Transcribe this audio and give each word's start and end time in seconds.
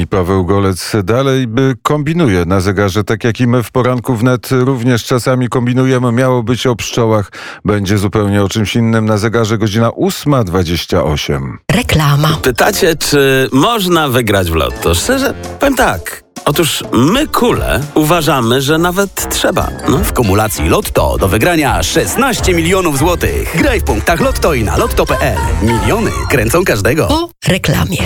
I 0.00 0.06
Paweł 0.06 0.44
Golec 0.44 0.92
dalej 1.04 1.46
by 1.46 1.74
kombinuje 1.82 2.44
na 2.44 2.60
zegarze, 2.60 3.04
tak 3.04 3.24
jak 3.24 3.40
i 3.40 3.46
my 3.46 3.62
w 3.62 3.70
poranku 3.70 4.16
wnet 4.16 4.48
również 4.50 5.04
czasami 5.04 5.48
kombinujemy. 5.48 6.12
Miało 6.12 6.42
być 6.42 6.66
o 6.66 6.76
pszczołach, 6.76 7.32
będzie 7.64 7.98
zupełnie 7.98 8.42
o 8.42 8.48
czymś 8.48 8.76
innym. 8.76 9.06
Na 9.06 9.18
zegarze 9.18 9.58
godzina 9.58 9.88
8.28. 9.88 11.56
Reklama. 11.72 12.36
Pytacie, 12.42 12.96
czy 12.96 13.48
można 13.52 14.08
wygrać 14.08 14.50
w 14.50 14.54
lotto? 14.54 14.94
Szczerze, 14.94 15.34
powiem 15.60 15.74
tak. 15.74 16.22
Otóż 16.44 16.84
my, 16.92 17.26
kule, 17.26 17.80
uważamy, 17.94 18.62
że 18.62 18.78
nawet 18.78 19.28
trzeba. 19.30 19.68
No. 19.88 19.98
W 19.98 20.12
kumulacji 20.12 20.68
Lotto 20.68 21.18
do 21.18 21.28
wygrania 21.28 21.82
16 21.82 22.54
milionów 22.54 22.98
złotych. 22.98 23.56
Graj 23.58 23.80
w 23.80 23.84
punktach 23.84 24.20
Lotto 24.20 24.54
i 24.54 24.64
na 24.64 24.76
lotto.pl. 24.76 25.38
Miliony 25.62 26.10
kręcą 26.28 26.64
każdego. 26.64 27.06
Po 27.06 27.30
reklamie. 27.48 27.98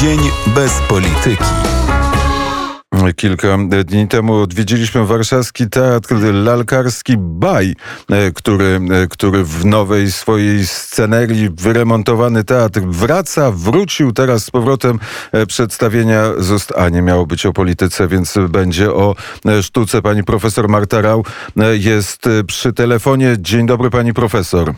Dzień 0.00 0.18
bez 0.54 0.80
polityki. 0.88 1.44
Kilka 3.16 3.58
dni 3.84 4.08
temu 4.08 4.34
odwiedziliśmy 4.34 5.06
warszawski 5.06 5.70
teatr 5.70 6.14
lalkarski 6.32 7.14
Baj, 7.18 7.74
e, 8.10 8.32
który, 8.32 8.80
e, 8.90 9.08
który 9.08 9.44
w 9.44 9.64
nowej 9.64 10.12
swojej 10.12 10.66
scenerii 10.66 11.50
wyremontowany 11.50 12.44
teatr 12.44 12.80
wraca, 12.80 13.50
wrócił 13.50 14.12
teraz 14.12 14.44
z 14.44 14.50
powrotem 14.50 14.98
e, 15.32 15.46
przedstawienia 15.46 16.22
zost... 16.38 16.72
A 16.76 16.88
nie 16.88 17.02
miało 17.02 17.26
być 17.26 17.46
o 17.46 17.52
polityce, 17.52 18.08
więc 18.08 18.34
będzie 18.48 18.92
o 18.92 19.14
sztuce. 19.62 20.02
Pani 20.02 20.24
profesor 20.24 20.68
Marta 20.68 21.00
Rał 21.00 21.24
jest 21.72 22.28
przy 22.46 22.72
telefonie. 22.72 23.36
Dzień 23.38 23.66
dobry 23.66 23.90
pani 23.90 24.14
profesor. 24.14 24.74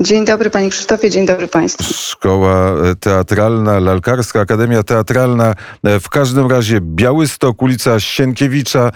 Dzień 0.00 0.24
dobry 0.24 0.50
Panie 0.50 0.70
Krzysztofie, 0.70 1.10
dzień 1.10 1.26
dobry 1.26 1.48
Państwu. 1.48 1.94
Szkoła 1.94 2.72
Teatralna, 3.00 3.80
Lalkarska, 3.80 4.40
Akademia 4.40 4.82
Teatralna, 4.82 5.54
e, 5.84 6.00
w 6.00 6.08
każdym 6.08 6.50
razie 6.50 6.78
Białystok, 6.80 7.62
ulica 7.62 8.00
Sienkiewicza 8.00 8.90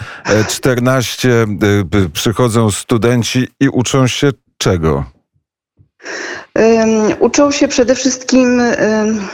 14. 0.48 1.30
E, 1.30 1.42
e, 1.98 2.08
przychodzą 2.12 2.70
studenci 2.70 3.48
i 3.60 3.68
uczą 3.68 4.06
się 4.06 4.30
czego? 4.58 5.04
Um, 6.54 7.14
uczą 7.20 7.50
się 7.50 7.68
przede 7.68 7.94
wszystkim 7.94 8.58
um, 8.58 9.28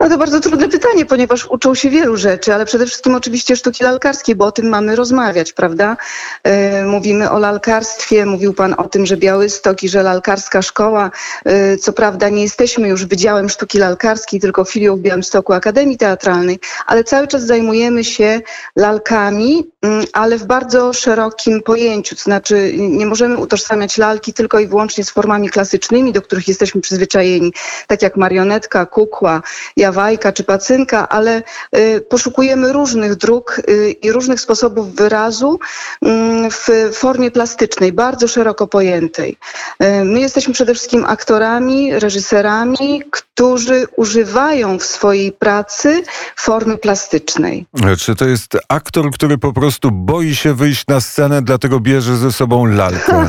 no 0.00 0.08
to 0.08 0.18
bardzo 0.18 0.40
trudne 0.40 0.68
pytanie, 0.68 1.06
ponieważ 1.06 1.46
uczą 1.46 1.74
się 1.74 1.90
wielu 1.90 2.16
rzeczy, 2.16 2.54
ale 2.54 2.66
przede 2.66 2.86
wszystkim 2.86 3.14
oczywiście 3.14 3.56
sztuki 3.56 3.84
lalkarskiej, 3.84 4.34
bo 4.34 4.44
o 4.44 4.52
tym 4.52 4.68
mamy 4.68 4.96
rozmawiać, 4.96 5.52
prawda? 5.52 5.96
E, 6.42 6.84
mówimy 6.84 7.30
o 7.30 7.38
lalkarstwie, 7.38 8.26
mówił 8.26 8.54
Pan 8.54 8.74
o 8.78 8.88
tym, 8.88 9.06
że 9.06 9.16
Białystok 9.16 9.82
i 9.82 9.88
że 9.88 10.02
lalkarska 10.02 10.62
szkoła, 10.62 11.10
e, 11.44 11.76
co 11.76 11.92
prawda 11.92 12.28
nie 12.28 12.42
jesteśmy 12.42 12.88
już 12.88 13.04
Wydziałem 13.06 13.48
Sztuki 13.48 13.78
Lalkarskiej, 13.78 14.40
tylko 14.40 14.64
filią 14.64 14.96
w 14.96 15.00
Białymstoku 15.00 15.52
Akademii 15.52 15.96
Teatralnej, 15.96 16.58
ale 16.86 17.04
cały 17.04 17.28
czas 17.28 17.46
zajmujemy 17.46 18.04
się 18.04 18.40
lalkami, 18.76 19.66
mm, 19.82 20.04
ale 20.12 20.38
w 20.38 20.46
bardzo 20.46 20.92
szerokim 20.92 21.62
pojęciu, 21.62 22.16
to 22.16 22.22
znaczy 22.22 22.72
nie 22.76 23.06
możemy 23.06 23.36
utożsamiać 23.36 23.98
lalki 23.98 24.32
tylko 24.32 24.58
i 24.58 24.66
wyłącznie 24.66 25.04
z 25.04 25.10
formami 25.10 25.48
klasycznymi, 25.48 26.12
do 26.12 26.22
których 26.22 26.48
jesteśmy 26.48 26.80
przyzwyczajeni, 26.80 27.52
tak 27.86 28.02
jak 28.02 28.16
marionetka, 28.16 28.86
kukła, 28.86 29.42
jawajka 29.88 30.32
czy 30.32 30.44
pacynka, 30.44 31.08
ale 31.08 31.42
y, 31.76 32.00
poszukujemy 32.00 32.72
różnych 32.72 33.14
dróg 33.14 33.60
y, 33.68 33.90
i 33.90 34.12
różnych 34.12 34.40
sposobów 34.40 34.94
wyrazu 34.94 35.58
mm, 36.02 36.50
w 36.50 36.68
formie 36.92 37.30
plastycznej, 37.30 37.92
bardzo 37.92 38.28
szeroko 38.28 38.66
pojętej. 38.66 39.36
Y, 39.82 40.04
my 40.04 40.20
jesteśmy 40.20 40.54
przede 40.54 40.74
wszystkim 40.74 41.04
aktorami, 41.04 41.98
reżyserami, 41.98 43.02
którzy 43.38 43.86
używają 43.96 44.78
w 44.78 44.84
swojej 44.84 45.32
pracy 45.32 46.02
formy 46.36 46.78
plastycznej. 46.78 47.66
Czy 47.98 48.14
to 48.14 48.24
jest 48.24 48.56
aktor, 48.68 49.10
który 49.10 49.38
po 49.38 49.52
prostu 49.52 49.90
boi 49.90 50.34
się 50.34 50.54
wyjść 50.54 50.86
na 50.86 51.00
scenę, 51.00 51.42
dlatego 51.42 51.80
bierze 51.80 52.16
ze 52.16 52.32
sobą 52.32 52.66
lalkę? 52.66 53.28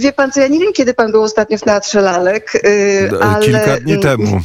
Wie 0.00 0.12
pan 0.12 0.32
co, 0.32 0.40
ja 0.40 0.48
nie 0.48 0.58
wiem, 0.58 0.72
kiedy 0.72 0.94
pan 0.94 1.12
był 1.12 1.22
ostatnio 1.22 1.58
w 1.58 1.60
Teatrze 1.60 2.00
Lalek, 2.00 2.52
ale... 3.20 3.46
Kilka 3.46 3.80
dni 3.80 4.00
temu. 4.00 4.40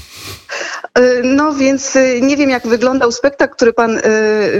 E, 0.94 1.22
no 1.24 1.54
więc 1.54 1.96
e, 1.96 2.22
nie 2.22 2.38
wiem, 2.38 2.50
jak 2.50 2.68
wyglądał 2.68 3.12
spektakl, 3.12 3.56
który 3.56 3.74
pan 3.74 3.98
e, 3.98 4.02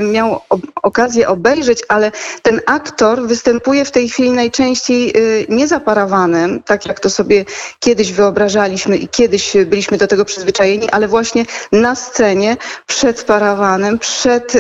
miał 0.02 0.42
okazję 0.84 1.28
obejrzeć, 1.28 1.84
ale 1.88 2.12
ten 2.42 2.62
aktor 2.66 3.28
występuje 3.28 3.86
w 3.86 3.92
tej 3.92 4.10
chwili 4.10 4.32
najczęściej 4.32 5.14
nie 5.50 5.68
za 5.68 5.80
parawanem, 5.80 6.64
tak 6.64 6.86
jak 6.86 7.00
to 7.00 7.10
sobie 7.10 7.46
kiedyś 7.80 8.12
wyobrażaliśmy 8.12 8.98
i 8.98 9.08
kiedyś 9.08 9.54
byliśmy 9.66 9.98
do 9.98 10.08
tego 10.08 10.26
przyzwyczajeni, 10.26 10.90
ale 10.90 11.08
właśnie 11.08 11.46
na 11.72 11.96
scenie, 11.96 12.58
przed 12.86 13.24
parawanem, 13.24 14.00
przed, 14.00 14.54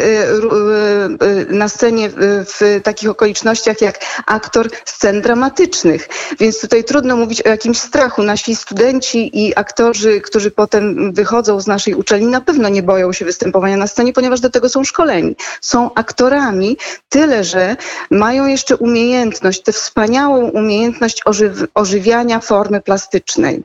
na 1.49 1.69
scenie 1.69 2.09
w 2.19 2.81
takich 2.83 3.09
okolicznościach 3.09 3.81
jak 3.81 3.99
aktor 4.25 4.69
scen 4.85 5.21
dramatycznych. 5.21 6.09
Więc 6.39 6.61
tutaj 6.61 6.83
trudno 6.83 7.17
mówić 7.17 7.41
o 7.41 7.49
jakimś 7.49 7.77
strachu. 7.77 8.23
Nasi 8.23 8.55
studenci 8.55 9.45
i 9.45 9.55
aktorzy, 9.55 10.21
którzy 10.21 10.51
potem 10.51 11.13
wychodzą 11.13 11.24
z 11.59 11.67
naszej 11.67 11.93
uczelni 11.93 12.27
na 12.27 12.41
pewno 12.41 12.69
nie 12.69 12.83
boją 12.83 13.13
się 13.13 13.25
występowania 13.25 13.77
na 13.77 13.87
scenie, 13.87 14.13
ponieważ 14.13 14.39
do 14.39 14.49
tego 14.49 14.69
są 14.69 14.83
szkoleni. 14.83 15.35
Są 15.61 15.93
aktorami, 15.93 16.77
tyle 17.09 17.43
że 17.43 17.77
mają 18.11 18.47
jeszcze 18.47 18.77
umiejętność, 18.77 19.61
tę 19.61 19.71
wspaniałą 19.71 20.49
umiejętność 20.49 21.21
ożyw 21.25 21.63
ożywiania 21.73 22.39
formy 22.39 22.81
plastycznej. 22.81 23.63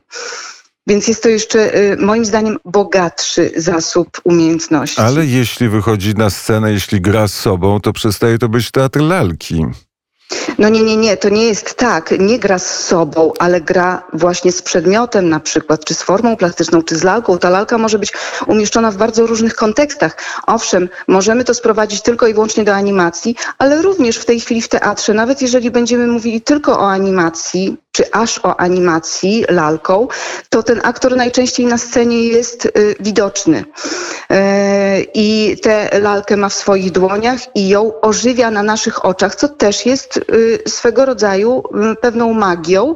Więc 0.86 1.08
jest 1.08 1.22
to 1.22 1.28
jeszcze 1.28 1.74
y, 1.76 1.96
moim 1.96 2.24
zdaniem 2.24 2.56
bogatszy 2.64 3.50
zasób 3.56 4.20
umiejętności. 4.24 5.00
Ale 5.00 5.26
jeśli 5.26 5.68
wychodzi 5.68 6.14
na 6.14 6.30
scenę, 6.30 6.72
jeśli 6.72 7.00
gra 7.00 7.28
z 7.28 7.34
sobą, 7.34 7.80
to 7.80 7.92
przestaje 7.92 8.38
to 8.38 8.48
być 8.48 8.70
teatr 8.70 9.00
lalki. 9.00 9.64
No 10.58 10.68
nie, 10.68 10.82
nie, 10.82 10.96
nie, 10.96 11.16
to 11.16 11.28
nie 11.28 11.44
jest 11.44 11.74
tak. 11.74 12.14
Nie 12.18 12.38
gra 12.38 12.58
z 12.58 12.84
sobą, 12.84 13.32
ale 13.38 13.60
gra 13.60 14.02
właśnie 14.12 14.52
z 14.52 14.62
przedmiotem 14.62 15.28
na 15.28 15.40
przykład, 15.40 15.84
czy 15.84 15.94
z 15.94 16.02
formą 16.02 16.36
plastyczną, 16.36 16.82
czy 16.82 16.96
z 16.96 17.02
lalką. 17.02 17.38
Ta 17.38 17.50
lalka 17.50 17.78
może 17.78 17.98
być 17.98 18.12
umieszczona 18.46 18.90
w 18.90 18.96
bardzo 18.96 19.26
różnych 19.26 19.54
kontekstach. 19.54 20.16
Owszem, 20.46 20.88
możemy 21.08 21.44
to 21.44 21.54
sprowadzić 21.54 22.02
tylko 22.02 22.26
i 22.26 22.34
wyłącznie 22.34 22.64
do 22.64 22.74
animacji, 22.74 23.36
ale 23.58 23.82
również 23.82 24.16
w 24.16 24.24
tej 24.24 24.40
chwili 24.40 24.62
w 24.62 24.68
teatrze, 24.68 25.14
nawet 25.14 25.42
jeżeli 25.42 25.70
będziemy 25.70 26.06
mówili 26.06 26.40
tylko 26.40 26.78
o 26.80 26.90
animacji, 26.90 27.76
czy 27.92 28.10
aż 28.12 28.38
o 28.38 28.60
animacji 28.60 29.44
lalką, 29.48 30.08
to 30.48 30.62
ten 30.62 30.80
aktor 30.84 31.16
najczęściej 31.16 31.66
na 31.66 31.78
scenie 31.78 32.22
jest 32.24 32.66
y, 32.66 32.96
widoczny. 33.00 33.64
Y, 34.32 34.36
I 35.14 35.56
tę 35.62 36.00
lalkę 36.00 36.36
ma 36.36 36.48
w 36.48 36.54
swoich 36.54 36.90
dłoniach 36.90 37.56
i 37.56 37.68
ją 37.68 38.00
ożywia 38.00 38.50
na 38.50 38.62
naszych 38.62 39.04
oczach, 39.04 39.34
co 39.34 39.48
też 39.48 39.86
jest 39.86 40.16
y, 40.16 40.58
swego 40.68 41.04
rodzaju 41.04 41.62
pewną 42.00 42.34
magią 42.34 42.94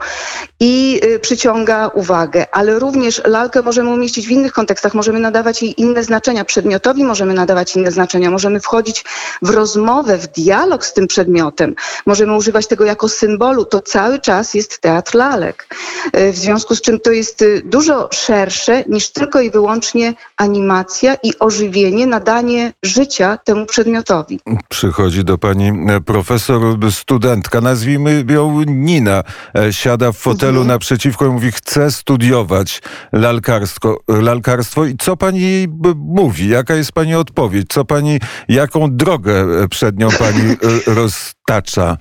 i 0.61 1.01
przyciąga 1.21 1.89
uwagę. 1.89 2.47
Ale 2.53 2.79
również 2.79 3.23
lalkę 3.25 3.63
możemy 3.63 3.91
umieścić 3.91 4.27
w 4.27 4.31
innych 4.31 4.53
kontekstach, 4.53 4.95
możemy 4.95 5.21
nadawać 5.21 5.63
jej 5.63 5.81
inne 5.81 6.05
znaczenia. 6.05 6.45
Przedmiotowi 6.45 7.05
możemy 7.05 7.35
nadawać 7.35 7.77
inne 7.77 7.91
znaczenia, 7.91 8.31
możemy 8.31 8.61
wchodzić 8.61 9.05
w 9.43 9.51
rozmowę, 9.51 10.19
w 10.19 10.27
dialog 10.27 10.85
z 10.85 10.93
tym 10.93 11.07
przedmiotem, 11.07 11.75
możemy 12.07 12.37
używać 12.37 12.67
tego 12.67 12.85
jako 12.85 13.09
symbolu. 13.09 13.65
To 13.65 13.81
cały 13.81 14.19
czas 14.19 14.55
jest 14.55 14.84
teatr 14.85 15.15
lalek. 15.15 15.67
E, 16.13 16.33
w 16.33 16.37
związku 16.37 16.75
z 16.75 16.81
czym 16.81 17.01
to 17.01 17.11
jest 17.11 17.43
e, 17.43 17.47
dużo 17.65 18.09
szersze 18.13 18.85
niż 18.89 19.11
tylko 19.11 19.41
i 19.41 19.51
wyłącznie 19.51 20.15
animacja 20.37 21.15
i 21.23 21.39
ożywienie, 21.39 22.07
nadanie 22.07 22.73
życia 22.83 23.39
temu 23.45 23.67
przedmiotowi. 23.67 24.41
Przychodzi 24.69 25.25
do 25.25 25.39
pani 25.39 25.69
e, 25.69 26.01
profesor 26.01 26.63
studentka, 26.91 27.61
nazwijmy 27.61 28.25
ją 28.29 28.63
Nina, 28.67 29.23
siada 29.71 30.13
w 30.13 30.17
fotelu 30.17 30.61
mhm. 30.61 30.67
naprzeciwko 30.67 31.27
i 31.27 31.29
mówi, 31.29 31.53
chcę 31.53 31.91
studiować 31.91 32.83
lalkarstwo, 33.13 33.99
lalkarstwo. 34.09 34.85
I 34.85 34.97
co 34.97 35.17
pani 35.17 35.41
jej 35.41 35.69
mówi? 35.97 36.49
Jaka 36.49 36.75
jest 36.75 36.93
pani 36.93 37.15
odpowiedź? 37.15 37.67
Co 37.69 37.85
pani, 37.85 38.21
jaką 38.49 38.97
drogę 38.97 39.47
przed 39.69 39.99
nią 39.99 40.09
pani 40.11 40.57
roztacza? 40.87 41.97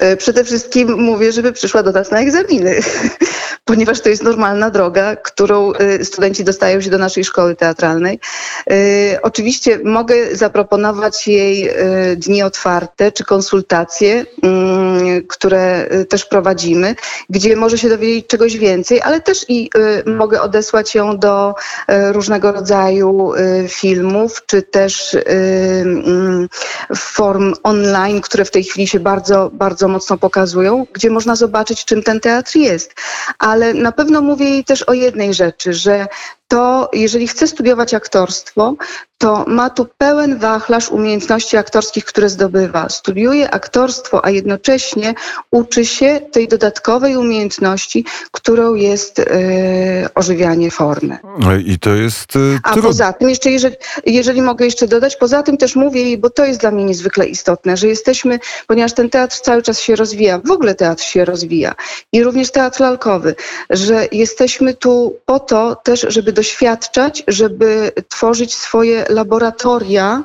E, 0.00 0.16
przede 0.16 0.44
wszystkim 0.44 0.98
mówię, 0.98 1.32
żeby 1.32 1.52
przyszła 1.52 1.82
do 1.82 1.92
nas 1.92 2.10
na 2.10 2.20
egzaminy, 2.20 2.80
ponieważ 3.70 4.00
to 4.00 4.08
jest 4.08 4.22
normalna 4.22 4.70
droga, 4.70 5.16
którą 5.16 5.72
e, 5.72 6.04
studenci 6.04 6.44
dostają 6.44 6.80
się 6.80 6.90
do 6.90 6.98
naszej 6.98 7.24
szkoły 7.24 7.56
teatralnej. 7.56 8.20
E, 8.70 9.22
oczywiście 9.22 9.78
mogę 9.84 10.36
zaproponować 10.36 11.28
jej 11.28 11.70
dni 12.16 12.42
otwarte 12.42 13.12
czy 13.12 13.24
konsultacje, 13.24 14.26
mm, 14.42 15.26
które 15.26 15.88
też 16.08 16.24
prowadzimy, 16.24 16.94
gdzie 17.30 17.56
może 17.56 17.78
się 17.78 17.88
dowiedzieć 17.88 18.26
czegoś 18.26 18.56
więcej, 18.56 19.00
ale 19.00 19.20
też 19.20 19.44
i 19.48 19.70
mogę 20.06 20.42
odesłać 20.42 20.94
ją 20.94 21.18
do 21.18 21.54
różnego 22.12 22.52
rodzaju 22.52 23.32
filmów, 23.68 24.42
czy 24.46 24.62
też 24.62 25.16
mm, 25.26 26.48
form 26.96 27.54
online, 27.62 28.20
które 28.20 28.44
w 28.44 28.50
tej 28.50 28.64
chwili 28.64 28.86
się 28.86 29.00
bardzo, 29.00 29.50
bardzo 29.52 29.88
mocno 29.88 30.18
pokazują, 30.18 30.86
gdzie 30.92 31.10
można 31.10 31.36
zobaczyć, 31.36 31.84
czym 31.84 32.02
ten 32.02 32.20
teatr 32.20 32.56
jest. 32.56 32.94
Ale 33.38 33.59
na 33.74 33.92
pewno 33.92 34.22
mówię 34.22 34.50
jej 34.50 34.64
też 34.64 34.82
o 34.82 34.92
jednej 34.92 35.34
rzeczy, 35.34 35.72
że 35.72 36.06
to 36.50 36.90
jeżeli 36.92 37.28
chce 37.28 37.46
studiować 37.46 37.94
aktorstwo, 37.94 38.74
to 39.18 39.44
ma 39.48 39.70
tu 39.70 39.86
pełen 39.98 40.38
wachlarz 40.38 40.88
umiejętności 40.88 41.56
aktorskich, 41.56 42.04
które 42.04 42.28
zdobywa. 42.28 42.88
Studiuje 42.88 43.50
aktorstwo, 43.50 44.24
a 44.24 44.30
jednocześnie 44.30 45.14
uczy 45.50 45.86
się 45.86 46.20
tej 46.32 46.48
dodatkowej 46.48 47.16
umiejętności, 47.16 48.04
którą 48.30 48.74
jest 48.74 49.18
e, 49.18 49.24
ożywianie 50.14 50.70
formy. 50.70 51.18
I 51.66 51.78
to 51.78 51.90
jest 51.90 52.36
e, 52.36 52.38
A 52.62 52.76
poza 52.76 53.12
tym, 53.12 53.28
jeszcze 53.28 53.50
jeżeli, 53.50 53.76
jeżeli 54.06 54.42
mogę 54.42 54.64
jeszcze 54.64 54.86
dodać, 54.88 55.16
poza 55.16 55.42
tym 55.42 55.56
też 55.56 55.76
mówię 55.76 56.18
bo 56.18 56.30
to 56.30 56.44
jest 56.44 56.60
dla 56.60 56.70
mnie 56.70 56.84
niezwykle 56.84 57.26
istotne, 57.26 57.76
że 57.76 57.88
jesteśmy, 57.88 58.38
ponieważ 58.66 58.92
ten 58.92 59.10
teatr 59.10 59.40
cały 59.40 59.62
czas 59.62 59.80
się 59.80 59.96
rozwija, 59.96 60.40
w 60.44 60.50
ogóle 60.50 60.74
teatr 60.74 61.02
się 61.02 61.24
rozwija 61.24 61.74
i 62.12 62.22
również 62.22 62.50
teatr 62.50 62.80
lalkowy, 62.80 63.34
że 63.70 64.08
jesteśmy 64.12 64.74
tu 64.74 65.16
po 65.26 65.40
to 65.40 65.76
też, 65.76 66.06
żeby 66.08 66.32
doświadczać, 66.40 67.22
żeby 67.28 67.92
tworzyć 68.08 68.54
swoje 68.54 69.04
laboratoria 69.08 70.24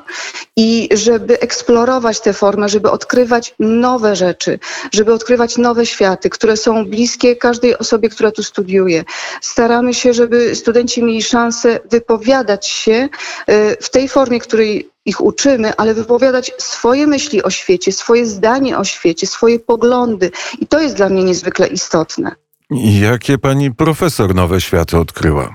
i 0.56 0.88
żeby 0.92 1.40
eksplorować 1.40 2.20
tę 2.20 2.32
formę, 2.32 2.68
żeby 2.68 2.90
odkrywać 2.90 3.54
nowe 3.58 4.16
rzeczy, 4.16 4.58
żeby 4.92 5.12
odkrywać 5.12 5.58
nowe 5.58 5.86
światy, 5.86 6.30
które 6.30 6.56
są 6.56 6.84
bliskie 6.86 7.36
każdej 7.36 7.78
osobie, 7.78 8.08
która 8.08 8.30
tu 8.30 8.42
studiuje. 8.42 9.04
Staramy 9.40 9.94
się, 9.94 10.12
żeby 10.12 10.56
studenci 10.56 11.02
mieli 11.02 11.22
szansę 11.22 11.80
wypowiadać 11.90 12.66
się 12.66 13.08
y, 13.48 13.76
w 13.80 13.90
tej 13.90 14.08
formie, 14.08 14.40
której 14.40 14.90
ich 15.04 15.20
uczymy, 15.20 15.76
ale 15.76 15.94
wypowiadać 15.94 16.52
swoje 16.58 17.06
myśli 17.06 17.42
o 17.42 17.50
świecie, 17.50 17.92
swoje 17.92 18.26
zdanie 18.26 18.78
o 18.78 18.84
świecie, 18.84 19.26
swoje 19.26 19.58
poglądy. 19.58 20.30
I 20.60 20.66
to 20.66 20.80
jest 20.80 20.96
dla 20.96 21.08
mnie 21.08 21.24
niezwykle 21.24 21.66
istotne. 21.66 22.30
Jakie 23.00 23.38
pani 23.38 23.74
profesor 23.74 24.34
nowe 24.34 24.60
światy 24.60 24.98
odkryła? 24.98 25.54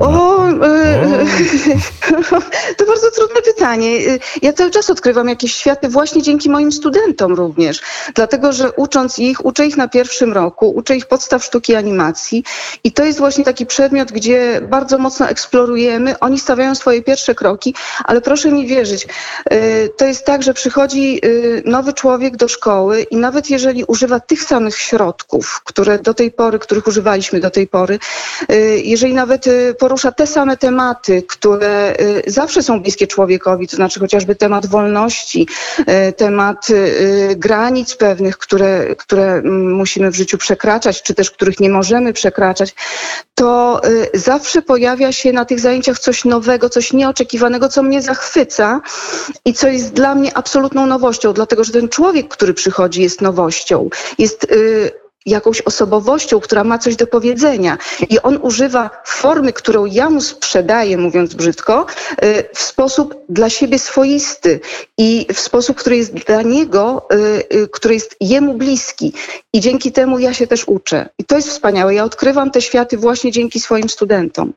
O, 0.00 0.48
e, 0.48 0.56
to 2.76 2.86
bardzo 2.86 3.10
trudne 3.10 3.42
pytanie. 3.42 4.18
Ja 4.42 4.52
cały 4.52 4.70
czas 4.70 4.90
odkrywam 4.90 5.28
jakieś 5.28 5.54
światy 5.54 5.88
właśnie 5.88 6.22
dzięki 6.22 6.50
moim 6.50 6.72
studentom 6.72 7.34
również. 7.34 7.80
Dlatego, 8.14 8.52
że 8.52 8.72
ucząc 8.72 9.18
ich, 9.18 9.44
uczę 9.44 9.66
ich 9.66 9.76
na 9.76 9.88
pierwszym 9.88 10.32
roku, 10.32 10.70
uczę 10.70 10.96
ich 10.96 11.06
podstaw 11.06 11.44
sztuki 11.44 11.74
animacji 11.74 12.44
i 12.84 12.92
to 12.92 13.04
jest 13.04 13.18
właśnie 13.18 13.44
taki 13.44 13.66
przedmiot, 13.66 14.12
gdzie 14.12 14.60
bardzo 14.68 14.98
mocno 14.98 15.28
eksplorujemy. 15.28 16.18
Oni 16.18 16.38
stawiają 16.38 16.74
swoje 16.74 17.02
pierwsze 17.02 17.34
kroki, 17.34 17.74
ale 18.04 18.20
proszę 18.20 18.52
mi 18.52 18.66
wierzyć, 18.66 19.06
e, 19.44 19.88
to 19.88 20.06
jest 20.06 20.24
tak, 20.24 20.42
że 20.42 20.54
przychodzi 20.54 21.20
e, 21.22 21.28
nowy 21.70 21.92
człowiek 21.92 22.36
do 22.36 22.48
szkoły 22.48 23.02
i 23.02 23.16
nawet 23.16 23.50
jeżeli 23.50 23.84
używa 23.84 24.20
tych 24.20 24.42
samych 24.42 24.76
środków, 24.76 25.60
które 25.64 25.98
do 25.98 26.14
tej 26.14 26.30
pory, 26.30 26.58
których 26.58 26.86
używaliśmy 26.86 27.40
do 27.40 27.50
tej 27.50 27.66
pory, 27.66 27.98
jeżeli 28.84 29.14
nawet 29.14 29.46
porusza 29.90 30.12
te 30.12 30.26
same 30.26 30.56
tematy, 30.56 31.22
które 31.22 31.94
y, 32.26 32.30
zawsze 32.30 32.62
są 32.62 32.80
bliskie 32.80 33.06
człowiekowi, 33.06 33.68
to 33.68 33.76
znaczy 33.76 34.00
chociażby 34.00 34.34
temat 34.36 34.66
wolności, 34.66 35.46
y, 35.80 36.12
temat 36.12 36.70
y, 36.70 37.34
granic 37.36 37.96
pewnych, 37.96 38.38
które, 38.38 38.96
które 38.96 39.32
mm, 39.32 39.72
musimy 39.72 40.10
w 40.10 40.14
życiu 40.14 40.38
przekraczać, 40.38 41.02
czy 41.02 41.14
też 41.14 41.30
których 41.30 41.60
nie 41.60 41.70
możemy 41.70 42.12
przekraczać, 42.12 42.74
to 43.34 43.80
zawsze 44.14 44.62
pojawia 44.62 45.12
się 45.12 45.32
na 45.32 45.44
tych 45.44 45.60
zajęciach 45.60 45.98
coś 45.98 46.24
nowego, 46.24 46.68
coś 46.68 46.92
nieoczekiwanego, 46.92 47.68
co 47.68 47.82
mnie 47.82 48.02
zachwyca 48.02 48.80
i 49.44 49.54
co 49.54 49.68
jest 49.68 49.92
dla 49.92 50.14
mnie 50.14 50.36
absolutną 50.36 50.86
nowością, 50.86 51.32
dlatego 51.32 51.64
że 51.64 51.72
ten 51.72 51.88
człowiek, 51.88 52.28
który 52.28 52.54
przychodzi, 52.54 53.02
jest 53.02 53.20
nowością. 53.20 53.88
Jest 54.18 54.46
jakąś 55.26 55.62
osobowością, 55.62 56.40
która 56.40 56.64
ma 56.64 56.78
coś 56.78 56.96
do 56.96 57.06
powiedzenia. 57.06 57.78
I 58.08 58.20
on 58.20 58.38
używa 58.42 58.90
formy, 59.04 59.52
którą 59.52 59.84
ja 59.84 60.10
mu 60.10 60.20
sprzedaję, 60.20 60.98
mówiąc 60.98 61.34
brzydko, 61.34 61.86
y, 62.24 62.44
w 62.54 62.60
sposób 62.60 63.14
dla 63.28 63.50
siebie 63.50 63.78
swoisty 63.78 64.60
i 64.98 65.26
w 65.34 65.40
sposób, 65.40 65.76
który 65.76 65.96
jest 65.96 66.14
dla 66.14 66.42
niego, 66.42 67.08
y, 67.12 67.56
y, 67.56 67.68
który 67.68 67.94
jest 67.94 68.16
jemu 68.20 68.54
bliski. 68.54 69.12
I 69.52 69.60
dzięki 69.60 69.92
temu 69.92 70.18
ja 70.18 70.34
się 70.34 70.46
też 70.46 70.64
uczę. 70.68 71.08
I 71.18 71.24
to 71.24 71.36
jest 71.36 71.48
wspaniałe. 71.48 71.94
Ja 71.94 72.04
odkrywam 72.04 72.50
te 72.50 72.62
światy 72.62 72.96
właśnie 72.96 73.32
dzięki 73.32 73.60
swoim 73.60 73.88
studentom. 73.88 74.52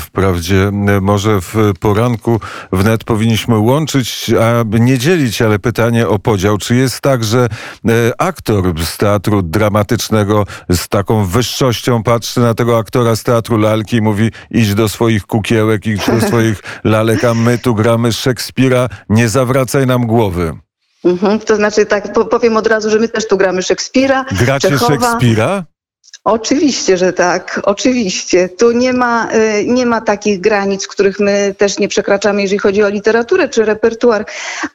Wprawdzie 0.00 0.70
może 1.00 1.40
w 1.40 1.54
poranku 1.80 2.40
wnet 2.72 3.04
powinniśmy 3.04 3.58
łączyć, 3.58 4.30
aby 4.60 4.80
nie 4.80 4.98
dzielić, 4.98 5.42
ale 5.42 5.58
pytanie 5.58 6.08
o 6.08 6.18
podział. 6.18 6.58
Czy 6.58 6.74
jest 6.74 7.00
tak, 7.00 7.24
że 7.24 7.48
e, 7.88 7.90
aktor 8.18 8.84
z 8.84 8.96
teatru 8.96 9.42
dramatycznego 9.42 10.44
z 10.70 10.88
taką 10.88 11.24
wyższością 11.24 12.02
patrzy 12.02 12.40
na 12.40 12.54
tego 12.54 12.78
aktora 12.78 13.16
z 13.16 13.22
teatru 13.22 13.58
lalki 13.58 13.96
i 13.96 14.02
mówi 14.02 14.30
idź 14.50 14.74
do 14.74 14.88
swoich 14.88 15.26
kukiełek, 15.26 15.86
idź 15.86 16.06
do 16.06 16.20
swoich 16.28 16.62
lalek, 16.84 17.24
a 17.24 17.34
my 17.34 17.58
tu 17.58 17.74
gramy 17.74 18.12
Szekspira, 18.12 18.88
nie 19.08 19.28
zawracaj 19.28 19.86
nam 19.86 20.06
głowy. 20.06 20.52
Mhm. 21.04 21.40
To 21.40 21.56
znaczy 21.56 21.86
tak, 21.86 22.12
po- 22.12 22.24
powiem 22.24 22.56
od 22.56 22.66
razu, 22.66 22.90
że 22.90 22.98
my 22.98 23.08
też 23.08 23.28
tu 23.28 23.36
gramy 23.36 23.62
Szekspira, 23.62 24.24
Gracie 24.32 24.68
Czechowa. 24.68 25.10
Szekspira? 25.10 25.64
Oczywiście, 26.26 26.96
że 26.96 27.12
tak, 27.12 27.60
oczywiście. 27.64 28.48
Tu 28.48 28.72
nie 28.72 28.92
ma, 28.92 29.28
y, 29.32 29.64
nie 29.66 29.86
ma 29.86 30.00
takich 30.00 30.40
granic, 30.40 30.86
których 30.86 31.20
my 31.20 31.54
też 31.58 31.78
nie 31.78 31.88
przekraczamy, 31.88 32.42
jeżeli 32.42 32.58
chodzi 32.58 32.82
o 32.82 32.88
literaturę 32.88 33.48
czy 33.48 33.64
repertuar. 33.64 34.26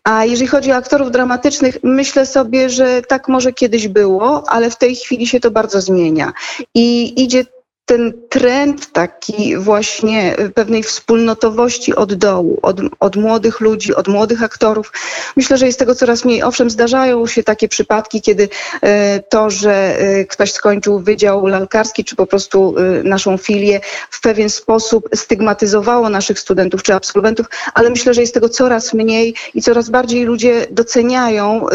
A 0.03 0.25
jeżeli 0.25 0.47
chodzi 0.47 0.71
o 0.71 0.75
aktorów 0.75 1.11
dramatycznych, 1.11 1.77
myślę 1.83 2.25
sobie, 2.25 2.69
że 2.69 3.01
tak 3.01 3.27
może 3.27 3.53
kiedyś 3.53 3.87
było, 3.87 4.49
ale 4.49 4.69
w 4.69 4.77
tej 4.77 4.95
chwili 4.95 5.27
się 5.27 5.39
to 5.39 5.51
bardzo 5.51 5.81
zmienia. 5.81 6.33
I 6.75 7.13
idzie 7.23 7.45
ten 7.85 8.13
trend 8.29 8.91
taki 8.91 9.57
właśnie 9.57 10.35
pewnej 10.55 10.83
wspólnotowości 10.83 11.95
od 11.95 12.13
dołu, 12.13 12.59
od, 12.61 12.77
od 12.99 13.15
młodych 13.15 13.59
ludzi, 13.59 13.95
od 13.95 14.07
młodych 14.07 14.43
aktorów. 14.43 14.91
Myślę, 15.35 15.57
że 15.57 15.65
jest 15.65 15.79
tego 15.79 15.95
coraz 15.95 16.25
mniej. 16.25 16.43
Owszem, 16.43 16.69
zdarzają 16.69 17.27
się 17.27 17.43
takie 17.43 17.67
przypadki, 17.67 18.21
kiedy 18.21 18.49
e, 18.81 19.19
to, 19.19 19.49
że 19.49 19.99
e, 19.99 20.25
ktoś 20.25 20.51
skończył 20.51 20.99
wydział 20.99 21.47
lalkarski, 21.47 22.03
czy 22.05 22.15
po 22.15 22.25
prostu 22.25 22.75
naszą 23.03 23.37
filię 23.37 23.81
w 24.09 24.21
pewien 24.21 24.49
sposób 24.49 25.09
stygmatyzowało 25.15 26.09
naszych 26.09 26.39
studentów 26.39 26.83
czy 26.83 26.93
absolwentów, 26.93 27.45
ale 27.73 27.89
myślę, 27.89 28.13
że 28.13 28.21
jest 28.21 28.33
tego 28.33 28.49
coraz 28.49 28.93
mniej 28.93 29.35
i 29.53 29.61
coraz 29.61 29.89
bardziej 29.89 30.23
ludzie 30.23 30.67
doceniają 30.71 31.65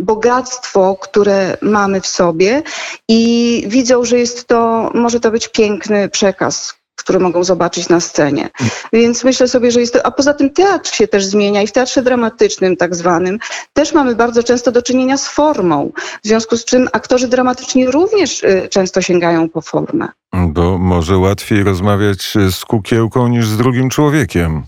bogactwo, 0.00 0.96
które 1.00 1.56
mamy 1.62 2.00
w 2.00 2.06
sobie 2.06 2.62
i 3.08 3.64
widzą, 3.66 4.04
że 4.04 4.18
jest 4.18 4.46
to, 4.46 4.90
może 4.94 5.20
to 5.20 5.27
być 5.30 5.48
piękny 5.48 6.08
przekaz, 6.08 6.74
który 6.96 7.20
mogą 7.20 7.44
zobaczyć 7.44 7.88
na 7.88 8.00
scenie. 8.00 8.50
Więc 8.92 9.24
myślę 9.24 9.48
sobie, 9.48 9.70
że 9.70 9.80
jest 9.80 9.92
to, 9.92 10.06
a 10.06 10.10
poza 10.10 10.34
tym 10.34 10.50
teatr 10.50 10.94
się 10.94 11.08
też 11.08 11.24
zmienia 11.24 11.62
i 11.62 11.66
w 11.66 11.72
teatrze 11.72 12.02
dramatycznym 12.02 12.76
tak 12.76 12.94
zwanym 12.94 13.38
też 13.72 13.92
mamy 13.92 14.14
bardzo 14.14 14.42
często 14.42 14.72
do 14.72 14.82
czynienia 14.82 15.16
z 15.16 15.28
formą, 15.28 15.92
w 16.24 16.26
związku 16.26 16.56
z 16.56 16.64
czym 16.64 16.88
aktorzy 16.92 17.28
dramatyczni 17.28 17.86
również 17.86 18.42
y, 18.42 18.68
często 18.70 19.02
sięgają 19.02 19.48
po 19.48 19.60
formę. 19.60 20.08
Bo 20.32 20.78
może 20.78 21.18
łatwiej 21.18 21.62
rozmawiać 21.62 22.34
z 22.50 22.64
kukiełką 22.64 23.28
niż 23.28 23.46
z 23.48 23.56
drugim 23.56 23.90
człowiekiem. 23.90 24.62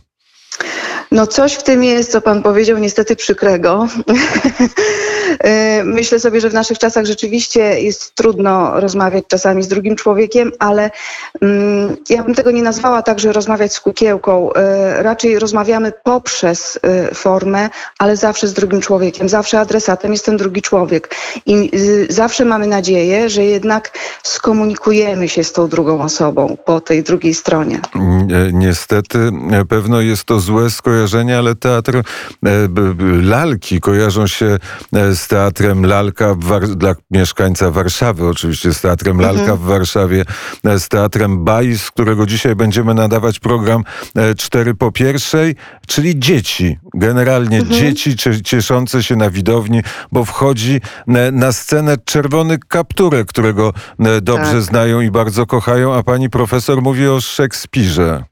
No 1.13 1.27
coś 1.27 1.53
w 1.55 1.63
tym 1.63 1.85
jest, 1.85 2.13
co 2.13 2.21
pan 2.21 2.43
powiedział, 2.43 2.79
niestety 2.79 3.17
przykrego. 3.17 3.87
Y, 5.81 5.85
Myślę 5.85 6.21
sobie, 6.21 6.41
że 6.41 6.51
w 6.51 6.55
naszych 6.55 6.79
czasach 6.79 7.05
rzeczywiście 7.07 7.81
jest 7.81 8.15
trudno 8.15 8.81
rozmawiać 8.81 9.25
czasami 9.29 9.63
z 9.63 9.69
drugim 9.69 9.97
człowiekiem, 9.97 10.53
ale 10.59 10.91
mm, 11.43 11.97
ja 12.11 12.23
bym 12.23 12.35
tego 12.35 12.51
nie 12.51 12.63
nazwała 12.63 13.03
tak, 13.03 13.21
że 13.21 13.33
rozmawiać 13.33 13.73
z 13.75 13.81
kukiełką. 13.81 14.51
Y, 14.51 15.03
Raczej 15.03 15.39
rozmawiamy 15.39 15.93
poprzez 16.05 16.79
y, 17.11 17.15
formę, 17.15 17.69
ale 17.99 18.17
zawsze 18.17 18.49
z 18.49 18.53
drugim 18.55 18.81
człowiekiem. 18.81 19.29
Zawsze 19.29 19.61
adresatem 19.61 20.13
jest 20.13 20.25
ten 20.25 20.37
drugi 20.37 20.63
człowiek. 20.63 21.15
I 21.47 21.71
zawsze 22.09 22.45
mamy 22.45 22.67
nadzieję, 22.67 23.31
że 23.31 23.45
jednak 23.45 23.99
skomunikujemy 24.23 25.29
się 25.29 25.45
z 25.45 25.53
tą 25.53 25.69
drugą 25.69 26.03
osobą 26.03 26.57
po 26.65 26.81
tej 26.81 27.03
drugiej 27.03 27.35
stronie. 27.35 27.81
Nie- 28.27 28.51
Niestety, 28.53 29.19
e, 29.53 29.65
pewno 29.65 30.01
jest 30.01 30.25
to 30.25 30.41
złe 30.41 30.71
skojarzenie, 30.71 31.00
ale 31.39 31.55
teatr 31.55 31.97
e, 31.97 32.03
lalki 33.23 33.81
kojarzą 33.81 34.27
się 34.27 34.59
e, 34.93 35.15
z 35.15 35.29
teatrem 35.29 35.87
Lalka 35.87 36.35
dla 36.77 36.95
mieszkańca 37.11 37.71
Warszawy, 37.71 38.27
oczywiście 38.27 38.75
z 38.75 38.81
teatrem 38.81 39.21
Lalka 39.21 39.57
w 39.57 39.61
Warszawie, 39.61 40.25
e, 40.65 40.79
z 40.81 40.89
teatrem 40.89 41.45
Baj, 41.45 41.79
z 41.79 41.91
którego 41.91 42.27
dzisiaj 42.27 42.57
będziemy 42.57 42.95
nadawać 42.95 43.39
program 43.39 43.85
e, 44.17 44.35
cztery 44.35 44.75
po 44.75 44.93
pierwszej, 44.93 45.55
czyli 45.87 46.19
dzieci. 46.19 46.79
Generalnie 46.95 47.67
dzieci 47.67 48.17
cie- 48.17 48.43
cieszące 48.43 49.03
się 49.03 49.17
na 49.17 49.31
widowni, 49.31 49.81
bo 50.13 50.25
wchodzi 50.25 50.81
na 51.33 51.53
scenę 51.53 51.97
czerwony 52.05 52.59
kapturek, 52.69 53.27
którego 53.29 53.73
dobrze 54.23 54.53
Tak. 54.53 54.63
znają 54.63 55.01
i 55.01 55.11
bardzo 55.11 55.47
kochają, 55.47 55.95
a 55.95 56.03
pani 56.03 56.31
profesor 56.31 56.83
mówi 56.83 57.09
o 57.09 57.21
Szekspirze. 57.21 58.25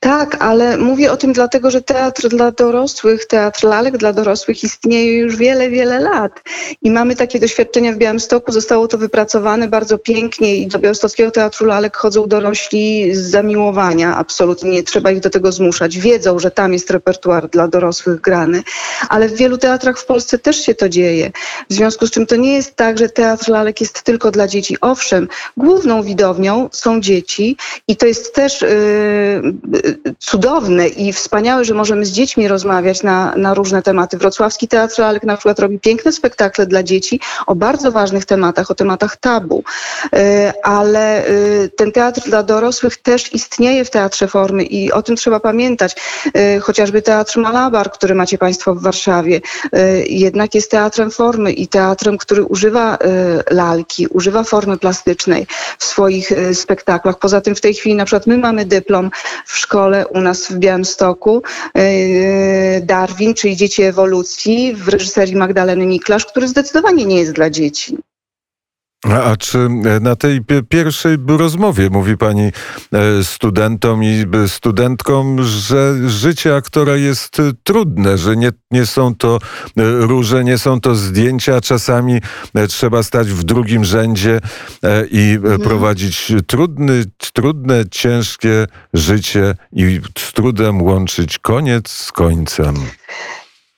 Tak, 0.00 0.36
ale 0.40 0.78
mówię 0.78 1.12
o 1.12 1.16
tym 1.16 1.32
dlatego, 1.32 1.70
że 1.70 1.82
teatr 1.82 2.28
dla 2.28 2.50
dorosłych, 2.50 3.26
teatr 3.26 3.64
lalek 3.64 3.96
dla 3.96 4.12
dorosłych 4.12 4.64
istnieje 4.64 5.18
już 5.18 5.36
wiele, 5.36 5.70
wiele 5.70 6.00
lat. 6.00 6.40
I 6.82 6.90
mamy 6.90 7.16
takie 7.16 7.40
doświadczenia 7.40 7.92
w 7.92 7.96
Białymstoku. 7.96 8.52
Zostało 8.52 8.88
to 8.88 8.98
wypracowane 8.98 9.68
bardzo 9.68 9.98
pięknie 9.98 10.56
i 10.56 10.66
do 10.66 10.78
Białostockiego 10.78 11.30
Teatru 11.30 11.66
Lalek 11.66 11.96
chodzą 11.96 12.26
dorośli 12.26 13.14
z 13.14 13.30
zamiłowania. 13.30 14.16
Absolutnie 14.16 14.70
nie 14.70 14.82
trzeba 14.82 15.10
ich 15.10 15.20
do 15.20 15.30
tego 15.30 15.52
zmuszać. 15.52 15.98
Wiedzą, 15.98 16.38
że 16.38 16.50
tam 16.50 16.72
jest 16.72 16.90
repertuar 16.90 17.48
dla 17.48 17.68
dorosłych 17.68 18.20
grany, 18.20 18.62
ale 19.08 19.28
w 19.28 19.36
wielu 19.36 19.58
teatrach 19.58 19.98
w 19.98 20.06
Polsce 20.06 20.38
też 20.38 20.64
się 20.64 20.74
to 20.74 20.88
dzieje. 20.88 21.30
W 21.70 21.74
związku 21.74 22.06
z 22.06 22.10
czym 22.10 22.26
to 22.26 22.36
nie 22.36 22.54
jest 22.54 22.76
tak, 22.76 22.98
że 22.98 23.08
teatr 23.08 23.48
lalek 23.48 23.80
jest 23.80 24.02
tylko 24.02 24.30
dla 24.30 24.48
dzieci. 24.48 24.76
Owszem, 24.80 25.28
główną 25.56 26.02
widownią 26.02 26.68
są 26.72 27.00
dzieci 27.00 27.56
i 27.88 27.96
to 27.96 28.06
jest 28.06 28.34
też 28.34 28.62
yy, 28.62 29.51
cudowne 30.18 30.88
i 30.88 31.12
wspaniałe, 31.12 31.64
że 31.64 31.74
możemy 31.74 32.06
z 32.06 32.10
dziećmi 32.10 32.48
rozmawiać 32.48 33.02
na, 33.02 33.34
na 33.36 33.54
różne 33.54 33.82
tematy. 33.82 34.18
Wrocławski 34.18 34.68
Teatr 34.68 35.00
Lalek 35.00 35.22
na 35.22 35.36
przykład 35.36 35.58
robi 35.58 35.78
piękne 35.78 36.12
spektakle 36.12 36.66
dla 36.66 36.82
dzieci 36.82 37.20
o 37.46 37.54
bardzo 37.54 37.92
ważnych 37.92 38.24
tematach, 38.24 38.70
o 38.70 38.74
tematach 38.74 39.16
tabu. 39.16 39.64
Yy, 40.12 40.18
ale 40.62 41.24
yy, 41.28 41.68
ten 41.68 41.92
teatr 41.92 42.20
dla 42.20 42.42
dorosłych 42.42 42.96
też 42.96 43.34
istnieje 43.34 43.84
w 43.84 43.90
Teatrze 43.90 44.28
Formy 44.28 44.64
i 44.64 44.92
o 44.92 45.02
tym 45.02 45.16
trzeba 45.16 45.40
pamiętać. 45.40 45.96
Yy, 46.34 46.60
chociażby 46.60 47.02
Teatr 47.02 47.38
Malabar, 47.38 47.90
który 47.90 48.14
macie 48.14 48.38
Państwo 48.38 48.74
w 48.74 48.82
Warszawie, 48.82 49.40
jednak 50.06 50.54
jest 50.54 50.70
teatrem 50.70 51.10
formy 51.10 51.52
i 51.52 51.68
teatrem, 51.68 52.18
który 52.18 52.44
używa 52.44 52.98
lalki, 53.50 54.06
używa 54.06 54.44
formy 54.44 54.78
plastycznej 54.78 55.46
w 55.78 55.84
swoich 55.84 56.32
spektaklach. 56.54 57.18
Poza 57.18 57.40
tym 57.40 57.54
w 57.54 57.60
tej 57.60 57.74
chwili 57.74 57.94
na 57.94 58.04
przykład 58.04 58.26
my 58.26 58.38
mamy 58.38 58.64
dyplom 58.64 59.10
w 59.46 59.56
szkole 59.56 60.06
u 60.06 60.20
nas 60.20 60.46
w 60.48 60.58
Białymstoku, 60.58 61.42
yy, 61.74 61.82
Darwin, 62.82 63.34
czyli 63.34 63.56
Dzieci 63.56 63.82
Ewolucji 63.82 64.74
w 64.74 64.88
reżyserii 64.88 65.36
Magdaleny 65.36 65.86
Miklasz, 65.86 66.26
który 66.26 66.48
zdecydowanie 66.48 67.04
nie 67.04 67.16
jest 67.16 67.32
dla 67.32 67.50
dzieci. 67.50 67.98
A, 69.02 69.36
czy 69.36 69.58
e, 69.58 70.00
na 70.00 70.16
tej 70.16 70.40
pi- 70.40 70.62
pierwszej 70.68 71.16
rozmowie 71.26 71.90
mówi 71.90 72.16
pani 72.16 72.42
e, 72.42 73.24
studentom 73.24 74.04
i 74.04 74.24
e, 74.44 74.48
studentkom, 74.48 75.42
że 75.42 75.94
życie 76.06 76.56
aktora 76.56 76.96
jest 76.96 77.36
trudne, 77.64 78.18
że 78.18 78.36
nie, 78.36 78.50
nie 78.70 78.86
są 78.86 79.14
to 79.14 79.38
róże, 79.76 80.44
nie 80.44 80.58
są 80.58 80.80
to 80.80 80.94
zdjęcia, 80.94 81.60
czasami 81.60 82.20
trzeba 82.68 83.02
stać 83.02 83.28
w 83.28 83.44
drugim 83.44 83.84
rzędzie 83.84 84.40
i 85.10 85.38
e, 85.54 85.58
prowadzić 85.58 86.32
trudny, 86.46 87.04
trudne, 87.32 87.84
ciężkie 87.90 88.66
życie 88.94 89.54
i 89.72 90.00
z 90.18 90.32
trudem 90.32 90.82
łączyć 90.82 91.38
koniec 91.38 91.88
z 91.90 92.12
końcem. 92.12 92.74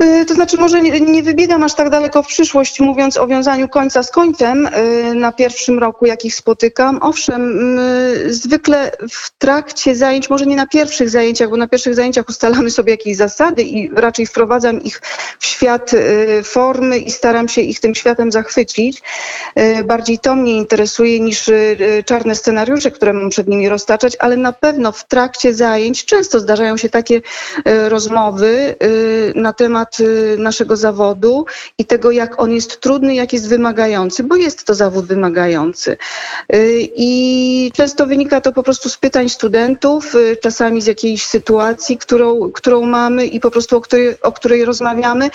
Y, 0.02 0.24
To 0.26 0.34
znaczy, 0.34 0.56
może 0.56 0.82
nie, 0.82 1.00
nie 1.00 1.22
wybiegam 1.22 1.62
aż 1.62 1.74
tak 1.74 1.90
daleko 1.90 2.22
w 2.22 2.26
przyszłość, 2.26 2.80
mówiąc 2.80 3.16
o 3.16 3.26
wiązaniu 3.26 3.68
końca 3.68 4.02
z 4.02 4.10
końcem 4.10 4.66
y, 4.66 5.14
na 5.14 5.32
pierwszym 5.32 5.78
roku, 5.78 6.06
jakich 6.06 6.34
spotykam. 6.34 6.98
Owszem, 7.02 7.78
y, 7.78 8.34
zwykle 8.34 8.90
w 9.10 9.38
trakcie 9.38 9.96
zajęć, 9.96 10.30
może 10.30 10.46
nie 10.46 10.56
na 10.56 10.66
pierwszych 10.66 11.10
zajęciach, 11.10 11.50
bo 11.50 11.56
na 11.56 11.68
pierwszych 11.68 11.94
zajęciach 11.94 12.28
ustalamy 12.28 12.70
sobie 12.70 12.90
jakieś 12.90 13.16
zasady 13.16 13.62
i 13.62 13.90
raczej 13.94 14.26
wprowadzam 14.26 14.82
ich 14.82 15.00
w 15.38 15.46
świat 15.46 15.92
y, 15.94 16.42
formy 16.44 16.98
i 16.98 17.10
staram 17.10 17.48
się 17.48 17.60
ich 17.60 17.80
tym 17.80 17.94
światem 17.94 18.32
zachwycić. 18.32 19.02
Bardziej 19.84 20.18
to 20.18 20.34
mnie 20.34 20.56
interesuje 20.56 21.20
niż 21.20 21.50
czarne 22.04 22.34
scenariusze, 22.34 22.90
które 22.90 23.12
mam 23.12 23.30
przed 23.30 23.48
nimi 23.48 23.68
roztaczać, 23.68 24.16
ale 24.18 24.36
na 24.36 24.52
pewno 24.52 24.92
w 24.92 25.04
trakcie 25.04 25.54
zajęć 25.54 26.04
często 26.04 26.40
zdarzają 26.40 26.76
się 26.76 26.88
takie 26.88 27.22
rozmowy 27.88 28.76
na 29.34 29.52
temat 29.52 29.83
y, 30.00 30.36
naszego 30.38 30.76
zawodu 30.76 31.46
i 31.78 31.84
tego, 31.84 32.10
jak 32.10 32.40
on 32.40 32.50
jest 32.50 32.80
trudny, 32.80 33.14
jak 33.14 33.32
jest 33.32 33.48
wymagający, 33.48 34.24
bo 34.24 34.36
jest 34.36 34.64
to 34.64 34.74
zawód 34.74 35.06
wymagający. 35.06 35.96
Y, 36.54 36.88
I 36.96 37.72
często 37.74 38.06
wynika 38.06 38.40
to 38.40 38.52
po 38.52 38.62
prostu 38.62 38.88
z 38.88 38.98
pytań 38.98 39.28
studentów, 39.28 40.14
y, 40.14 40.36
czasami 40.42 40.82
z 40.82 40.86
jakiejś 40.86 41.26
sytuacji, 41.26 41.98
którą, 41.98 42.52
którą 42.52 42.86
mamy 42.86 43.26
i 43.26 43.40
po 43.40 43.50
prostu 43.50 43.76
o 43.76 43.80
której, 43.80 44.20
o 44.22 44.32
której 44.32 44.64
rozmawiamy. 44.64 45.30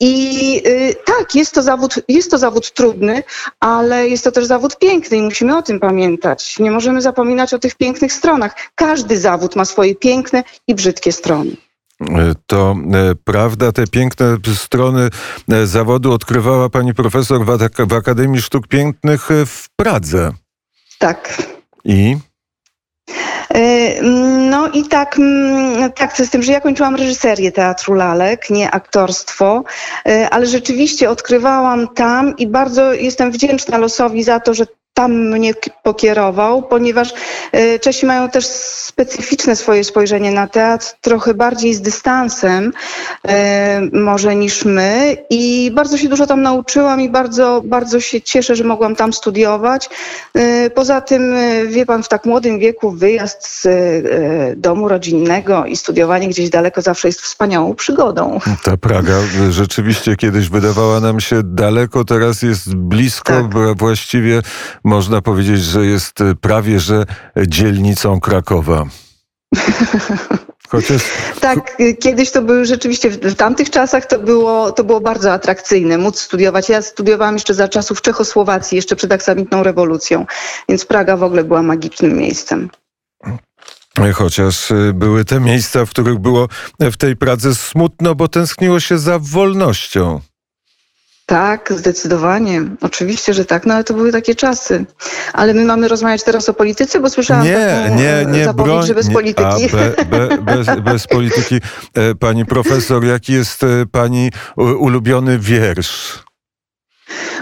I 0.00 0.62
tak, 1.04 1.34
jest 1.34 1.54
to, 1.54 1.62
zawód, 1.62 1.94
jest 2.08 2.30
to 2.30 2.38
zawód 2.38 2.72
trudny, 2.72 3.22
ale 3.60 4.08
jest 4.08 4.24
to 4.24 4.32
też 4.32 4.44
zawód 4.44 4.78
piękny 4.78 5.16
i 5.16 5.22
musimy 5.22 5.56
o 5.56 5.62
tym 5.62 5.80
pamiętać. 5.80 6.58
Nie 6.58 6.70
możemy 6.70 7.02
zapominać 7.02 7.54
o 7.54 7.58
tych 7.58 7.74
pięknych 7.74 8.12
stronach. 8.12 8.56
Każdy 8.74 9.18
zawód 9.18 9.56
ma 9.56 9.64
swoje 9.64 9.94
piękne 9.94 10.44
i 10.66 10.74
brzydkie 10.74 11.12
strony. 11.12 11.65
E, 12.00 12.34
To 12.46 12.76
e, 12.94 13.14
prawda, 13.24 13.72
te 13.72 13.86
piękne 13.86 14.36
strony 14.54 15.08
e, 15.52 15.66
zawodu 15.66 16.12
odkrywała 16.12 16.68
pani 16.68 16.94
profesor 16.94 17.44
w, 17.44 17.50
Ak- 17.50 17.86
w 17.88 17.92
Akademii 17.92 18.42
Sztuk 18.42 18.68
Pięknych 18.68 19.28
w 19.46 19.66
Pradze. 19.76 20.32
Tak. 20.98 21.42
I 21.84 22.16
No 24.50 24.68
i 24.68 24.84
tak, 24.84 25.18
mm, 25.18 25.92
tak 25.92 26.16
z 26.16 26.30
tym, 26.30 26.42
że 26.42 26.52
ja 26.52 26.60
kończyłam 26.60 26.96
reżyserię 26.96 27.52
teatru 27.52 27.94
lalek, 27.94 28.50
nie 28.50 28.70
aktorstwo, 28.70 29.64
ale 30.30 30.46
rzeczywiście 30.46 31.10
odkrywałam 31.10 31.88
tam 31.88 32.36
i 32.36 32.46
bardzo 32.46 32.92
jestem 32.92 33.30
wdzięczna 33.30 33.78
losowi 33.78 34.22
za 34.22 34.40
to, 34.40 34.54
że 34.54 34.66
tam 34.96 35.12
mnie 35.12 35.52
pokierował, 35.82 36.62
ponieważ 36.62 37.14
y, 37.56 37.78
Czesi 37.78 38.06
mają 38.06 38.28
też 38.30 38.46
specyficzne 38.46 39.56
swoje 39.56 39.84
spojrzenie 39.84 40.30
na 40.32 40.46
teatr, 40.46 40.86
trochę 41.00 41.34
bardziej 41.34 41.74
z 41.74 41.80
dystansem 41.80 42.72
y, 43.26 43.30
może 43.92 44.36
niż 44.36 44.64
my 44.64 45.16
i 45.30 45.70
bardzo 45.74 45.98
się 45.98 46.08
dużo 46.08 46.26
tam 46.26 46.42
nauczyłam 46.42 47.00
i 47.00 47.08
bardzo, 47.08 47.62
bardzo 47.64 48.00
się 48.00 48.20
cieszę, 48.20 48.56
że 48.56 48.64
mogłam 48.64 48.96
tam 48.96 49.12
studiować. 49.12 49.88
Y, 50.36 50.70
Poza 50.74 51.00
tym, 51.00 51.34
wie 51.68 51.86
pan, 51.86 52.02
w 52.02 52.08
tak 52.08 52.24
młodym 52.24 52.58
wieku 52.58 52.90
wyjazd 52.90 53.48
z 53.48 53.66
domu 54.60 54.88
rodzinnego 54.88 55.64
i 55.66 55.76
studiowanie 55.76 56.28
gdzieś 56.28 56.50
daleko 56.50 56.82
zawsze 56.82 57.08
jest 57.08 57.20
wspaniałą 57.20 57.74
przygodą. 57.74 58.40
ta 58.62 58.76
Praga 58.76 59.12
e, 59.48 59.52
rzeczywiście 59.52 60.16
kiedyś 60.16 60.48
wydawała 60.48 61.00
nam 61.00 61.20
się 61.20 61.40
daleko, 61.42 62.04
teraz 62.04 62.42
jest 62.42 62.74
blisko, 62.74 63.32
Tak. 63.32 63.76
właściwie 63.78 64.42
można 64.86 65.22
powiedzieć, 65.22 65.60
że 65.62 65.86
jest 65.86 66.20
e, 66.20 66.34
prawie 66.34 66.80
że 66.80 67.04
dzielnicą 67.46 68.20
Krakowa. 68.20 68.84
Chociaż 70.68 71.02
Tak, 71.40 71.80
y, 71.80 71.94
kiedyś 71.94 72.30
to 72.30 72.42
były 72.42 72.64
rzeczywiście, 72.66 73.10
w 73.10 73.34
tamtych 73.34 73.70
czasach 73.70 74.06
to 74.06 74.18
było, 74.18 74.72
to 74.72 74.84
było 74.84 75.00
bardzo 75.00 75.32
atrakcyjne 75.32 75.98
móc 75.98 76.20
studiować. 76.20 76.68
Ja 76.68 76.82
studiowałam 76.82 77.34
jeszcze 77.34 77.54
za 77.54 77.68
czasów 77.68 78.02
Czechosłowacji, 78.02 78.76
jeszcze 78.76 78.96
przed 78.96 79.12
aksamitną 79.12 79.62
rewolucją, 79.62 80.26
więc 80.68 80.84
Praga 80.84 81.16
w 81.16 81.22
ogóle 81.22 81.44
była 81.44 81.62
magicznym 81.62 82.16
miejscem. 82.16 82.70
Chociaż 84.14 84.70
y, 84.70 84.92
były 84.94 85.24
te 85.24 85.40
miejsca, 85.40 85.86
w 85.86 85.90
których 85.90 86.18
było 86.18 86.48
w 86.80 86.96
tej 86.96 87.16
Pradze 87.16 87.54
smutno, 87.54 88.14
bo 88.14 88.28
tęskniło 88.28 88.80
się 88.80 88.98
za 88.98 89.18
wolnością. 89.18 90.20
Tak, 91.26 91.72
zdecydowanie. 91.76 92.62
Oczywiście, 92.80 93.34
że 93.34 93.44
tak, 93.44 93.66
no 93.66 93.74
ale 93.74 93.84
to 93.84 93.94
były 93.94 94.12
takie 94.12 94.34
czasy. 94.34 94.84
Ale 95.32 95.54
my 95.54 95.64
mamy 95.64 95.88
rozmawiać 95.88 96.22
teraz 96.24 96.48
o 96.48 96.54
polityce, 96.54 97.00
bo 97.00 97.10
słyszałam 97.10 97.44
Nie, 97.44 97.82
taką 97.84 97.96
nie, 97.96 98.14
e, 98.16 98.26
nie, 98.26 98.44
zapowiedź, 98.44 98.74
broń. 98.74 98.86
że 98.86 98.94
bez 98.94 99.08
nie, 99.08 99.14
polityki. 99.14 99.64
A, 99.72 99.76
be, 99.76 99.94
be, 100.06 100.38
bez, 100.38 100.80
bez 100.80 101.06
polityki. 101.16 101.60
E, 101.94 102.14
Pani 102.14 102.46
profesor, 102.46 103.04
jaki 103.04 103.32
jest 103.32 103.62
e, 103.62 103.66
pani 103.92 104.30
ulubiony 104.56 105.38
wiersz? 105.38 106.24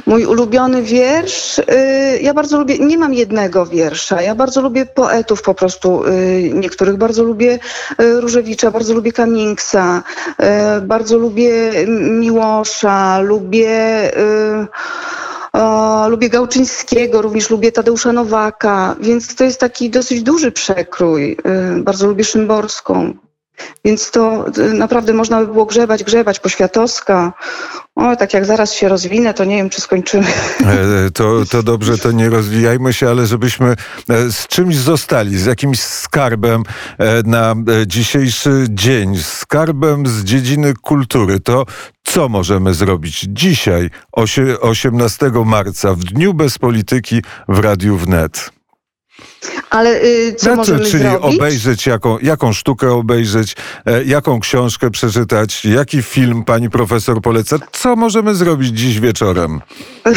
Mój 0.07 0.27
ulubiony 0.27 0.83
wiersz, 0.83 1.59
y, 1.59 1.65
ja 2.23 2.35
bardzo 2.35 2.59
lubię, 2.59 2.79
nie 2.79 2.99
mam 2.99 3.15
jednego 3.15 3.67
wiersza, 3.67 4.23
ja 4.23 4.35
bardzo 4.35 4.61
lubię 4.61 4.87
poetów 4.87 5.43
po 5.43 5.55
prostu, 5.55 6.05
y, 6.05 6.51
niektórych 6.55 6.97
bardzo 6.97 7.25
lubię 7.25 7.59
y, 8.01 8.21
Różewicza, 8.21 8.71
bardzo 8.71 8.95
lubię 8.95 9.13
y, 9.13 10.81
bardzo 10.83 11.19
lubię 11.19 11.73
Miłosza, 12.11 13.21
lubię... 13.21 14.11
o, 15.53 16.09
lubię 16.09 16.29
Gałczyńskiego, 16.29 17.23
również 17.23 17.51
lubię 17.51 17.73
Tadeusza 17.73 18.13
Nowaka, 18.13 18.97
więc 19.01 19.35
to 19.35 19.45
jest 19.45 19.61
taki 19.61 19.91
dosyć 19.91 20.23
duży 20.23 20.53
przekrój. 20.53 21.37
Bardzo 21.79 22.07
lubię 22.07 22.25
Szymborską. 22.25 23.15
Więc 23.85 24.11
to 24.11 24.45
y, 24.59 24.73
naprawdę 24.75 25.13
można 25.13 25.41
by 25.41 25.47
było 25.47 25.67
grzebać, 25.67 26.05
grzebać, 26.05 26.41
Poświatowska. 26.41 27.33
O, 27.95 28.17
tak 28.17 28.35
jak 28.35 28.45
zaraz 28.45 28.73
się 28.75 28.89
rozwinę, 28.89 29.35
to 29.35 29.45
nie 29.45 29.57
wiem, 29.57 29.71
czy 29.71 29.81
skończymy. 29.81 30.27
E, 30.61 31.11
To, 31.11 31.45
to 31.51 31.63
dobrze, 31.63 31.99
to 31.99 32.13
nie 32.13 32.31
rozwijajmy 32.31 32.93
się, 32.93 33.09
ale 33.09 33.27
żebyśmy 33.27 33.67
e, 34.11 34.31
z 34.33 34.47
czymś 34.47 34.77
zostali, 34.77 35.39
z 35.39 35.47
jakimś 35.47 35.81
skarbem 35.83 36.63
e, 36.99 37.23
na 37.23 37.51
e, 37.53 37.87
dzisiejszy 37.87 38.67
dzień, 38.71 39.17
skarbem 39.19 40.07
z 40.07 40.25
dziedziny 40.25 40.75
kultury. 40.83 41.41
To 41.41 41.67
co 42.05 42.29
możemy 42.29 42.75
zrobić 42.75 43.27
dzisiaj, 43.29 43.91
osie- 44.17 44.57
18 44.61 45.31
marca, 45.45 45.95
w 45.95 45.99
Dniu 45.99 46.35
Bez 46.35 46.59
Polityki 46.59 47.23
w 47.49 47.59
Radiu 47.59 47.97
Wnet? 47.97 48.51
Ale 49.71 50.03
y, 50.05 50.35
co 50.39 50.51
No, 50.51 50.57
możemy 50.57 50.85
czyli 50.85 51.03
zrobić? 51.03 51.37
obejrzeć, 51.41 51.87
jaką, 51.87 52.19
jaką 52.19 52.53
sztukę 52.53 52.93
obejrzeć, 52.93 53.57
e, 53.87 54.05
jaką 54.05 54.41
książkę 54.41 54.91
przeczytać, 54.91 55.65
jaki 55.65 56.03
film 56.03 56.45
pani 56.45 56.71
profesor 56.71 57.21
poleca. 57.23 57.57
Co 57.73 57.97
możemy 57.97 58.35
zrobić 58.35 58.79
dziś 58.79 59.01
wieczorem? 59.01 59.61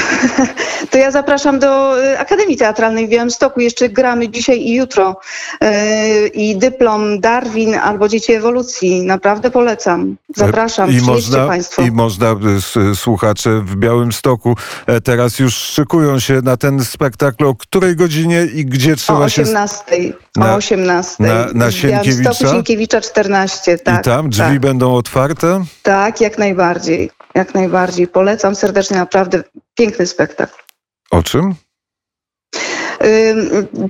To 0.92 0.98
ja 0.98 1.12
zapraszam 1.12 1.60
do 1.60 2.04
y, 2.04 2.20
Akademii 2.20 2.58
Teatralnej 2.58 3.08
w 3.08 3.10
Białymstoku. 3.10 3.60
Jeszcze 3.60 3.90
gramy 3.90 4.30
dzisiaj 4.30 4.60
i 4.62 4.76
jutro. 4.76 5.20
Y, 5.64 6.28
I 6.28 6.58
dyplom 6.58 7.20
Darwin 7.20 7.76
albo 7.76 8.08
Dzieci 8.10 8.34
Ewolucji. 8.34 9.02
Naprawdę 9.02 9.52
polecam. 9.52 10.16
Zapraszam. 10.36 10.92
I 10.92 11.02
można, 11.02 11.48
Państwo. 11.48 11.82
I 11.82 11.92
można, 11.92 12.28
e, 12.28 12.36
s- 12.58 13.00
słuchacze 13.00 13.62
w 13.66 13.76
Białymstoku 13.76 14.56
e, 14.86 15.02
teraz 15.02 15.40
już 15.40 15.54
szykują 15.56 16.20
się 16.20 16.42
na 16.44 16.58
ten 16.58 16.86
spektakl. 16.86 17.46
O 17.46 17.56
której 17.56 17.96
godzinie 17.96 18.48
i 18.54 18.66
gdzie 18.66 18.94
O 18.94 18.96
trzeba 19.18 19.30
się... 19.30 19.42
18. 19.42 19.84
Na- 20.36 20.54
o 20.54 20.56
18. 20.56 21.24
na- 21.24 21.46
na 21.54 21.72
Sienkiewicza? 21.72 22.34
Sienkiewicza 22.34 23.02
14. 23.02 23.78
Tak, 23.78 24.02
I 24.02 24.04
tam 24.04 24.30
drzwi 24.30 24.44
tak, 24.44 24.60
będą 24.60 24.96
otwarte? 24.96 25.66
tak, 25.84 26.22
jak 26.22 26.38
najbardziej. 26.38 27.12
Jak 27.36 27.54
najbardziej. 27.54 28.08
Polecam 28.08 28.56
serdecznie. 28.56 28.98
Naprawdę 28.98 29.44
piękny 29.76 30.08
spektakl. 30.08 30.54
O 31.12 31.24
czym? 31.24 31.56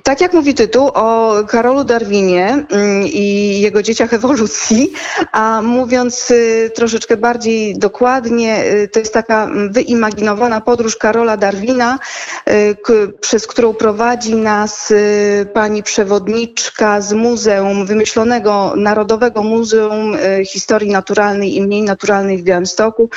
Tak 0.04 0.22
jak 0.22 0.34
mówi 0.34 0.54
tytuł 0.54 0.88
o 0.94 1.36
Karolu 1.48 1.84
Darwinie 1.84 2.66
ym, 2.74 3.04
i 3.04 3.60
jego 3.62 3.84
dzieciach 3.84 4.14
ewolucji, 4.14 4.94
a 5.32 5.62
mówiąc 5.62 6.32
y, 6.32 6.72
troszeczkę 6.76 7.18
bardziej 7.18 7.78
dokładnie, 7.80 8.66
y, 8.66 8.88
to 8.88 9.00
jest 9.00 9.14
taka 9.14 9.44
mm, 9.44 9.74
wyimaginowana 9.74 10.62
podróż 10.62 10.98
Karola 10.98 11.38
Darwina, 11.38 12.00
y, 12.50 12.76
przez 13.22 13.48
którą 13.48 13.74
prowadzi 13.74 14.36
nas 14.36 14.94
pani 15.54 15.84
przewodniczka 15.84 17.02
z 17.02 17.14
Muzeum, 17.14 17.86
wymyślonego 17.86 18.74
Narodowego 18.76 19.44
Muzeum 19.44 20.18
Historii 20.46 20.92
Naturalnej 20.92 21.56
i 21.56 21.62
Mniej 21.62 21.82
Naturalnej 21.82 22.38
w 22.38 22.44
Białymstoku. 22.44 23.10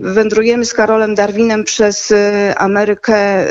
Wędrujemy 0.00 0.64
z 0.64 0.74
Karolem 0.74 1.14
Darwinem 1.14 1.64
przez 1.64 2.12
Amerykę 2.56 3.46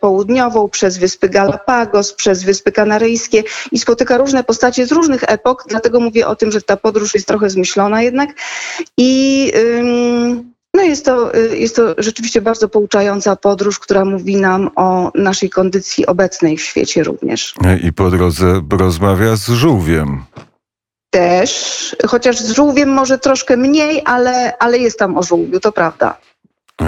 Południową, 0.00 0.68
przez 0.68 0.83
Wyspy 0.90 1.28
Galapagos, 1.28 2.12
przez 2.12 2.42
Wyspy 2.42 2.72
Kanaryjskie 2.72 3.42
i 3.72 3.78
spotyka 3.78 4.18
różne 4.18 4.44
postacie 4.44 4.86
z 4.86 4.92
różnych 4.92 5.24
epok, 5.26 5.64
dlatego 5.68 6.00
mówię 6.00 6.26
o 6.26 6.36
tym, 6.36 6.52
że 6.52 6.62
ta 6.62 6.76
podróż 6.76 7.14
jest 7.14 7.28
trochę 7.28 7.50
zmyślona 7.50 8.02
jednak. 8.02 8.30
I 8.96 9.52
no 10.74 10.82
jest, 10.82 11.04
to, 11.04 11.36
y, 11.36 11.58
jest 11.58 11.76
to 11.76 11.94
rzeczywiście 11.98 12.40
bardzo 12.40 12.68
pouczająca 12.68 13.36
podróż, 13.36 13.78
która 13.78 14.04
mówi 14.04 14.36
nam 14.36 14.70
o 14.76 15.10
naszej 15.14 15.50
kondycji 15.50 16.06
obecnej 16.06 16.56
w 16.56 16.62
świecie 16.62 17.02
również. 17.02 17.54
I 17.84 17.92
po 17.92 18.10
drodze 18.10 18.60
rozmawia 18.70 19.36
z 19.36 19.48
żółwiem. 19.48 20.24
Też, 21.10 21.96
chociaż 22.06 22.38
z 22.38 22.50
żółwiem 22.50 22.88
może 22.88 23.18
troszkę 23.18 23.56
mniej, 23.56 24.02
ale, 24.04 24.58
ale 24.58 24.78
jest 24.78 24.98
tam 24.98 25.18
o 25.18 25.22
żółwiu, 25.22 25.60
to 25.60 25.72
prawda. 25.72 26.18
E, 26.80 26.86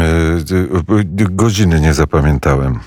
Godziny 1.30 1.80
nie 1.80 1.94
zapamiętałem. 1.94 2.80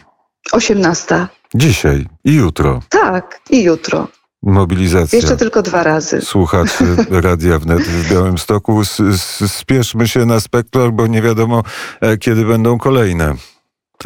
18. 0.52 1.28
Dzisiaj 1.56 2.06
i 2.24 2.34
jutro. 2.34 2.80
Tak, 2.90 3.40
i 3.50 3.64
jutro. 3.64 4.08
Mobilizacja. 4.44 5.18
Jeszcze 5.20 5.38
tylko 5.38 5.62
dwa 5.62 5.84
razy. 5.84 6.22
Słuchaczy 6.22 6.84
Radia 7.10 7.60
Wnet 7.60 7.82
w 7.82 8.12
Białymstoku. 8.14 8.82
S- 8.82 9.00
s- 9.00 9.54
Spieszmy 9.54 10.08
się 10.08 10.26
na 10.26 10.40
spektakl, 10.40 10.92
bo 10.92 11.08
nie 11.08 11.22
wiadomo, 11.22 11.64
e, 12.02 12.18
kiedy 12.18 12.46
będą 12.46 12.78
kolejne. 12.78 13.36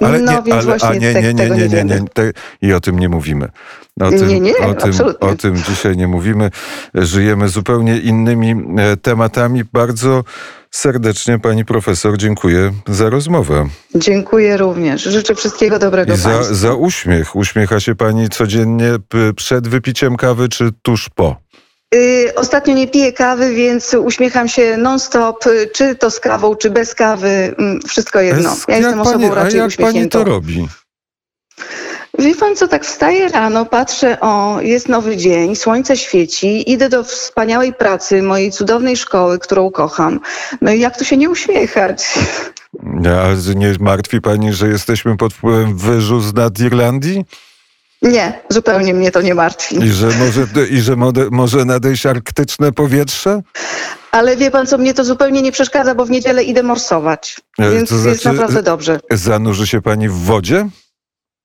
No, 0.01 0.43
więc 0.43 0.65
właśnie 0.65 0.87
a 0.87 0.93
nie, 0.93 1.13
nie, 1.13 1.21
nie, 1.33 1.33
nie, 1.33 1.49
nie 1.49 1.67
nie, 1.69 1.83
nie, 1.83 2.05
te, 2.13 2.31
I 2.61 2.73
o 2.73 2.79
tym 2.79 2.99
nie 2.99 3.09
mówimy. 3.09 3.49
O 4.01 4.09
Nie, 4.09 4.19
tym, 4.19 4.27
nie, 4.27 4.39
nie, 4.39 4.57
o 4.57 4.73
tym, 4.73 4.89
absolutnie. 4.89 5.29
o 5.29 5.35
tym 5.35 5.55
dzisiaj 5.55 5.97
nie 5.97 6.07
mówimy. 6.07 6.49
Żyjemy 6.93 7.49
zupełnie 7.49 7.97
innymi 7.97 8.55
e, 8.77 8.97
tematami. 8.97 9.63
Bardzo 9.73 10.23
serdecznie 10.73 11.39
pani 11.39 11.65
profesor 11.65 12.17
dziękuję 12.17 12.71
za 12.87 13.09
rozmowę. 13.09 13.67
Dziękuję 13.95 14.57
również. 14.57 15.03
Życzę 15.03 15.35
wszystkiego 15.35 15.79
dobrego 15.79 16.13
I 16.13 16.17
za, 16.17 16.29
Państwu. 16.29 16.55
za 16.55 16.73
uśmiech. 16.73 17.35
Uśmiecha 17.35 17.79
się 17.79 17.95
pani 17.95 18.29
codziennie 18.29 18.91
przed 19.35 19.67
wypiciem 19.67 20.15
kawy 20.17 20.49
czy 20.49 20.69
tuż 20.81 21.09
po? 21.15 21.35
Y, 21.95 22.31
Ostatnio 22.35 22.73
nie 22.73 22.87
piję 22.87 23.13
kawy, 23.13 23.55
więc 23.55 23.93
uśmiecham 23.93 24.47
się 24.47 24.77
non-stop, 24.77 25.47
y, 25.47 25.69
czy 25.73 25.95
to 25.95 26.11
z 26.11 26.19
kawą, 26.19 26.55
czy 26.55 26.69
bez 26.69 26.95
kawy, 26.95 27.55
mm, 27.57 27.79
wszystko 27.87 28.21
jedno. 28.21 28.55
Ja 28.67 28.77
jestem 28.77 28.97
jak 28.97 29.07
osobą 29.07 29.19
pani, 29.19 29.31
a 29.31 29.35
raczej 29.35 29.59
jak 29.59 29.59
pani 29.59 29.67
uśmiechniętą. 29.67 30.19
to 30.19 30.25
robi? 30.25 30.67
Wie 32.19 32.35
pan 32.35 32.55
co, 32.55 32.67
tak 32.67 32.85
wstaję 32.85 33.27
rano, 33.29 33.65
patrzę, 33.65 34.19
o, 34.19 34.61
jest 34.61 34.89
nowy 34.89 35.17
dzień, 35.17 35.55
słońce 35.55 35.97
świeci, 35.97 36.71
idę 36.71 36.89
do 36.89 37.03
wspaniałej 37.03 37.73
pracy 37.73 38.21
mojej 38.21 38.51
cudownej 38.51 38.97
szkoły, 38.97 39.39
którą 39.39 39.71
kocham. 39.71 40.19
No 40.61 40.71
i 40.71 40.79
jak 40.79 40.97
tu 40.97 41.05
się 41.05 41.17
nie 41.17 41.29
uśmiechać? 41.29 42.03
A 43.05 43.53
nie 43.55 43.73
martwi 43.79 44.21
pani, 44.21 44.53
że 44.53 44.67
jesteśmy 44.67 45.17
pod 45.17 45.33
wpływem 45.33 45.77
wyżu 45.77 46.19
z 46.19 46.33
nad 46.33 46.59
Irlandii? 46.59 47.25
Nie, 48.01 48.39
zupełnie 48.49 48.93
mnie 48.93 49.11
to 49.11 49.21
nie 49.21 49.35
martwi. 49.35 49.83
I 49.83 49.91
że 49.91 50.07
może, 50.07 50.47
i 50.69 50.81
że 50.81 50.95
może 51.31 51.65
nadejść 51.65 52.05
arktyczne 52.05 52.71
powietrze? 52.71 53.41
Ale 54.11 54.37
wie 54.37 54.51
pan 54.51 54.67
co, 54.67 54.77
mnie 54.77 54.93
to 54.93 55.03
zupełnie 55.03 55.41
nie 55.41 55.51
przeszkadza, 55.51 55.95
bo 55.95 56.05
w 56.05 56.09
niedzielę 56.09 56.43
idę 56.43 56.63
morsować, 56.63 57.41
E, 57.59 57.71
więc 57.71 57.89
to 57.89 57.95
jest 57.95 58.21
znaczy- 58.21 58.27
naprawdę 58.37 58.63
dobrze. 58.63 58.99
Zanurzy 59.11 59.67
się 59.67 59.81
pani 59.81 60.09
w 60.09 60.13
wodzie? 60.13 60.69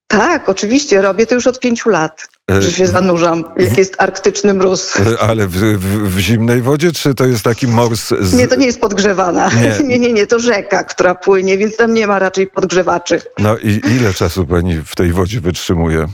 Tak, 0.09 0.49
oczywiście, 0.49 1.03
robię 1.03 1.27
to 1.27 1.35
już 1.35 1.47
od 1.47 1.61
pięciu 1.61 1.89
lat, 1.89 2.29
E, 2.51 2.63
że 2.63 2.73
się 2.73 2.87
zanurzam, 2.87 3.45
jak 3.57 3.79
jest 3.79 3.95
arktyczny 3.99 4.55
mróz. 4.55 5.01
E, 5.01 5.21
Ale 5.21 5.47
w, 5.47 5.53
w, 5.53 6.15
w 6.15 6.19
zimnej 6.19 6.63
wodzie, 6.63 6.93
czy 6.93 7.15
to 7.15 7.27
jest 7.27 7.43
taki 7.45 7.67
mors 7.67 8.09
z... 8.21 8.35
Nie, 8.35 8.49
to 8.49 8.57
nie 8.57 8.67
jest 8.67 8.81
podgrzewana. 8.81 9.49
Nie. 9.49 9.79
Nie. 9.89 9.99
nie, 9.99 10.13
nie, 10.13 10.27
to 10.27 10.39
rzeka, 10.39 10.85
która 10.85 11.15
płynie, 11.15 11.59
więc 11.59 11.77
tam 11.77 11.95
nie 11.95 12.07
ma 12.07 12.19
raczej 12.19 12.47
podgrzewaczy. 12.47 13.23
No 13.39 13.59
i 13.59 13.81
ile 13.97 14.15
czasu 14.15 14.47
pani 14.47 14.83
w 14.87 14.97
tej 14.97 15.13
wodzie 15.13 15.41
wytrzymuje? 15.41 16.07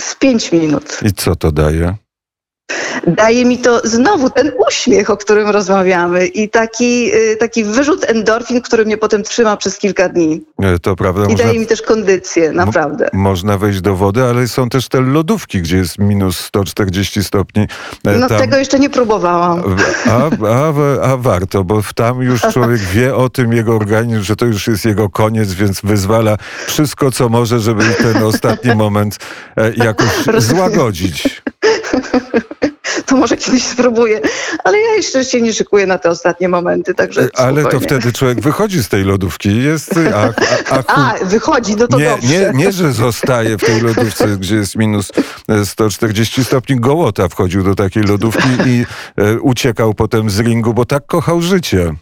Z 0.00 0.14
pięć 0.14 0.52
minut. 0.52 0.98
I 1.02 1.12
co 1.12 1.36
to 1.36 1.52
daje? 1.52 1.94
Daje 3.06 3.44
mi 3.44 3.58
to 3.58 3.80
znowu 3.84 4.30
ten 4.30 4.52
uśmiech, 4.68 5.10
o 5.10 5.16
którym 5.16 5.48
rozmawiamy 5.48 6.26
i 6.26 6.48
taki, 6.48 7.14
y, 7.14 7.36
taki 7.40 7.64
wyrzut 7.64 8.04
endorfin, 8.10 8.62
który 8.62 8.84
mnie 8.84 8.96
potem 8.96 9.22
trzyma 9.22 9.56
przez 9.56 9.78
kilka 9.78 10.08
dni. 10.08 10.44
E, 10.62 10.78
To 10.78 10.96
prawda, 10.96 11.24
I 11.24 11.28
można, 11.28 11.44
daje 11.46 11.58
mi 11.58 11.66
też 11.66 11.82
kondycję, 11.82 12.52
naprawdę. 12.52 13.10
można 13.12 13.58
wejść 13.58 13.80
do 13.80 13.94
wody, 13.96 14.24
ale 14.24 14.48
są 14.48 14.68
też 14.68 14.88
te 14.88 15.00
lodówki, 15.00 15.62
gdzie 15.62 15.76
jest 15.76 15.98
minus 15.98 16.38
140 16.38 17.24
stopni. 17.24 17.62
E, 18.06 18.18
No 18.18 18.28
tam- 18.28 18.38
tego 18.38 18.56
jeszcze 18.56 18.78
nie 18.78 18.90
próbowałam. 18.90 19.76
A, 20.06 20.46
a, 20.48 20.72
a 21.12 21.16
warto, 21.16 21.64
bo 21.64 21.82
tam 21.94 22.22
już 22.22 22.40
człowiek 22.52 22.80
wie 22.80 23.16
o 23.16 23.28
tym, 23.28 23.52
jego 23.52 23.76
organizm, 23.76 24.22
że 24.22 24.36
to 24.36 24.46
już 24.46 24.66
jest 24.66 24.84
jego 24.84 25.08
koniec, 25.10 25.52
więc 25.52 25.80
wyzwala 25.84 26.36
wszystko, 26.66 27.10
co 27.10 27.28
może, 27.28 27.60
żeby 27.60 27.84
ten 27.84 28.22
ostatni 28.22 28.74
moment 28.74 29.16
e, 29.56 29.72
jakoś 29.84 30.08
złagodzić. 30.38 31.42
To 33.08 33.16
może 33.16 33.36
kiedyś 33.36 33.64
spróbuję, 33.64 34.20
ale 34.64 34.78
ja 34.80 34.94
jeszcze 34.94 35.24
się 35.24 35.40
nie 35.40 35.52
szykuję 35.52 35.86
na 35.86 35.98
te 35.98 36.10
ostatnie 36.10 36.48
momenty, 36.48 36.94
także 36.94 37.28
E, 37.34 37.38
Ale 37.40 37.64
to 37.64 37.80
wtedy 37.80 38.12
człowiek 38.12 38.40
wychodzi 38.40 38.82
z 38.82 38.88
tej 38.88 39.04
lodówki 39.04 39.48
i 39.48 39.62
jest... 39.64 39.94
A, 40.14 40.24
a, 40.70 40.82
a, 40.86 41.14
A, 41.22 41.24
wychodzi, 41.24 41.76
no 41.76 41.88
to 41.88 41.98
nie, 41.98 42.10
dobrze. 42.10 42.28
nie, 42.28 42.50
nie, 42.54 42.72
że 42.72 42.92
zostaje 42.92 43.58
w 43.58 43.64
tej 43.64 43.80
lodówce, 43.80 44.28
gdzie 44.36 44.56
jest 44.56 44.76
minus 44.76 45.12
e, 45.48 45.66
140 45.66 46.44
stopni. 46.44 46.76
Gołota 46.80 47.28
wchodził 47.28 47.64
do 47.64 47.74
takiej 47.74 48.02
lodówki 48.02 48.48
i 48.66 48.86
e, 49.16 49.40
uciekał 49.40 49.94
potem 49.94 50.30
z 50.30 50.40
ringu, 50.40 50.74
bo 50.74 50.84
tak 50.84 51.06
kochał 51.06 51.42
życie. 51.42 51.94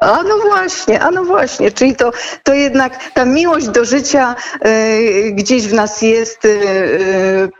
A 0.00 0.22
no 0.22 0.38
właśnie, 0.48 1.00
a 1.00 1.10
no 1.10 1.24
właśnie, 1.24 1.72
czyli 1.72 1.96
to, 1.96 2.12
to 2.42 2.54
jednak 2.54 3.10
ta 3.14 3.24
miłość 3.24 3.68
do 3.68 3.84
życia 3.84 4.36
e, 4.60 5.30
gdzieś 5.30 5.66
w 5.66 5.72
nas 5.72 6.02
jest, 6.02 6.44
e, 6.44 6.48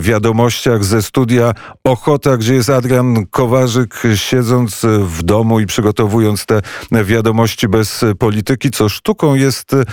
wiadomościach 0.00 0.84
ze 0.84 1.02
studia 1.02 1.52
Ochota, 1.84 2.36
gdzie 2.36 2.54
jest 2.54 2.70
Adrian 2.70 3.26
Kowarzyk, 3.26 4.02
siedząc 4.14 4.82
w 5.00 5.22
domu 5.22 5.60
i 5.60 5.66
przygotowując 5.66 6.46
te 6.46 6.62
wiadomości 7.04 7.68
bez 7.76 8.04
polityki, 8.18 8.70
co 8.70 8.88
sztuką 8.88 9.34
jest 9.34 9.72
e, 9.74 9.84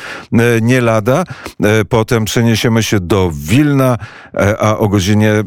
nie 0.61 0.81
lada. 0.81 1.23
E, 1.63 1.85
potem 1.85 2.25
przeniesiemy 2.25 2.83
się 2.83 2.99
do 2.99 3.31
Wilna, 3.33 3.97
e, 4.33 4.57
a 4.61 4.77
o 4.77 4.87
godzinie 4.87 5.43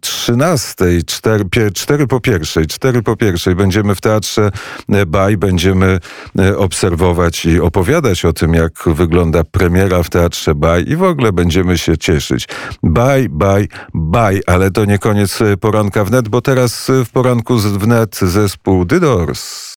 13, 0.00 0.84
4, 1.06 1.44
4 1.74 2.06
po 2.06 2.20
pierwszej, 2.20 2.66
4 2.66 3.02
po 3.02 3.16
pierwszej 3.16 3.54
będziemy 3.54 3.94
w 3.94 4.00
Teatrze 4.00 4.50
Baj, 5.06 5.36
będziemy 5.36 5.98
obserwować 6.56 7.46
i 7.46 7.60
opowiadać 7.60 8.24
o 8.24 8.32
tym, 8.32 8.54
jak 8.54 8.72
wygląda 8.86 9.44
premiera 9.44 10.02
w 10.02 10.10
Teatrze 10.10 10.54
Baj 10.54 10.84
i 10.88 10.96
w 10.96 11.02
ogóle 11.02 11.32
będziemy 11.32 11.78
się 11.78 11.98
cieszyć. 11.98 12.48
Baj, 12.82 13.28
baj, 13.28 13.68
baj, 13.94 14.40
ale 14.46 14.70
to 14.70 14.84
nie 14.84 14.98
koniec 14.98 15.38
poranka 15.60 16.04
wnet, 16.04 16.28
bo 16.28 16.40
teraz 16.40 16.90
w 17.04 17.10
poranku 17.10 17.56
wnet 17.58 18.16
zespół 18.22 18.86
The 18.86 19.00
Doors. 19.00 19.64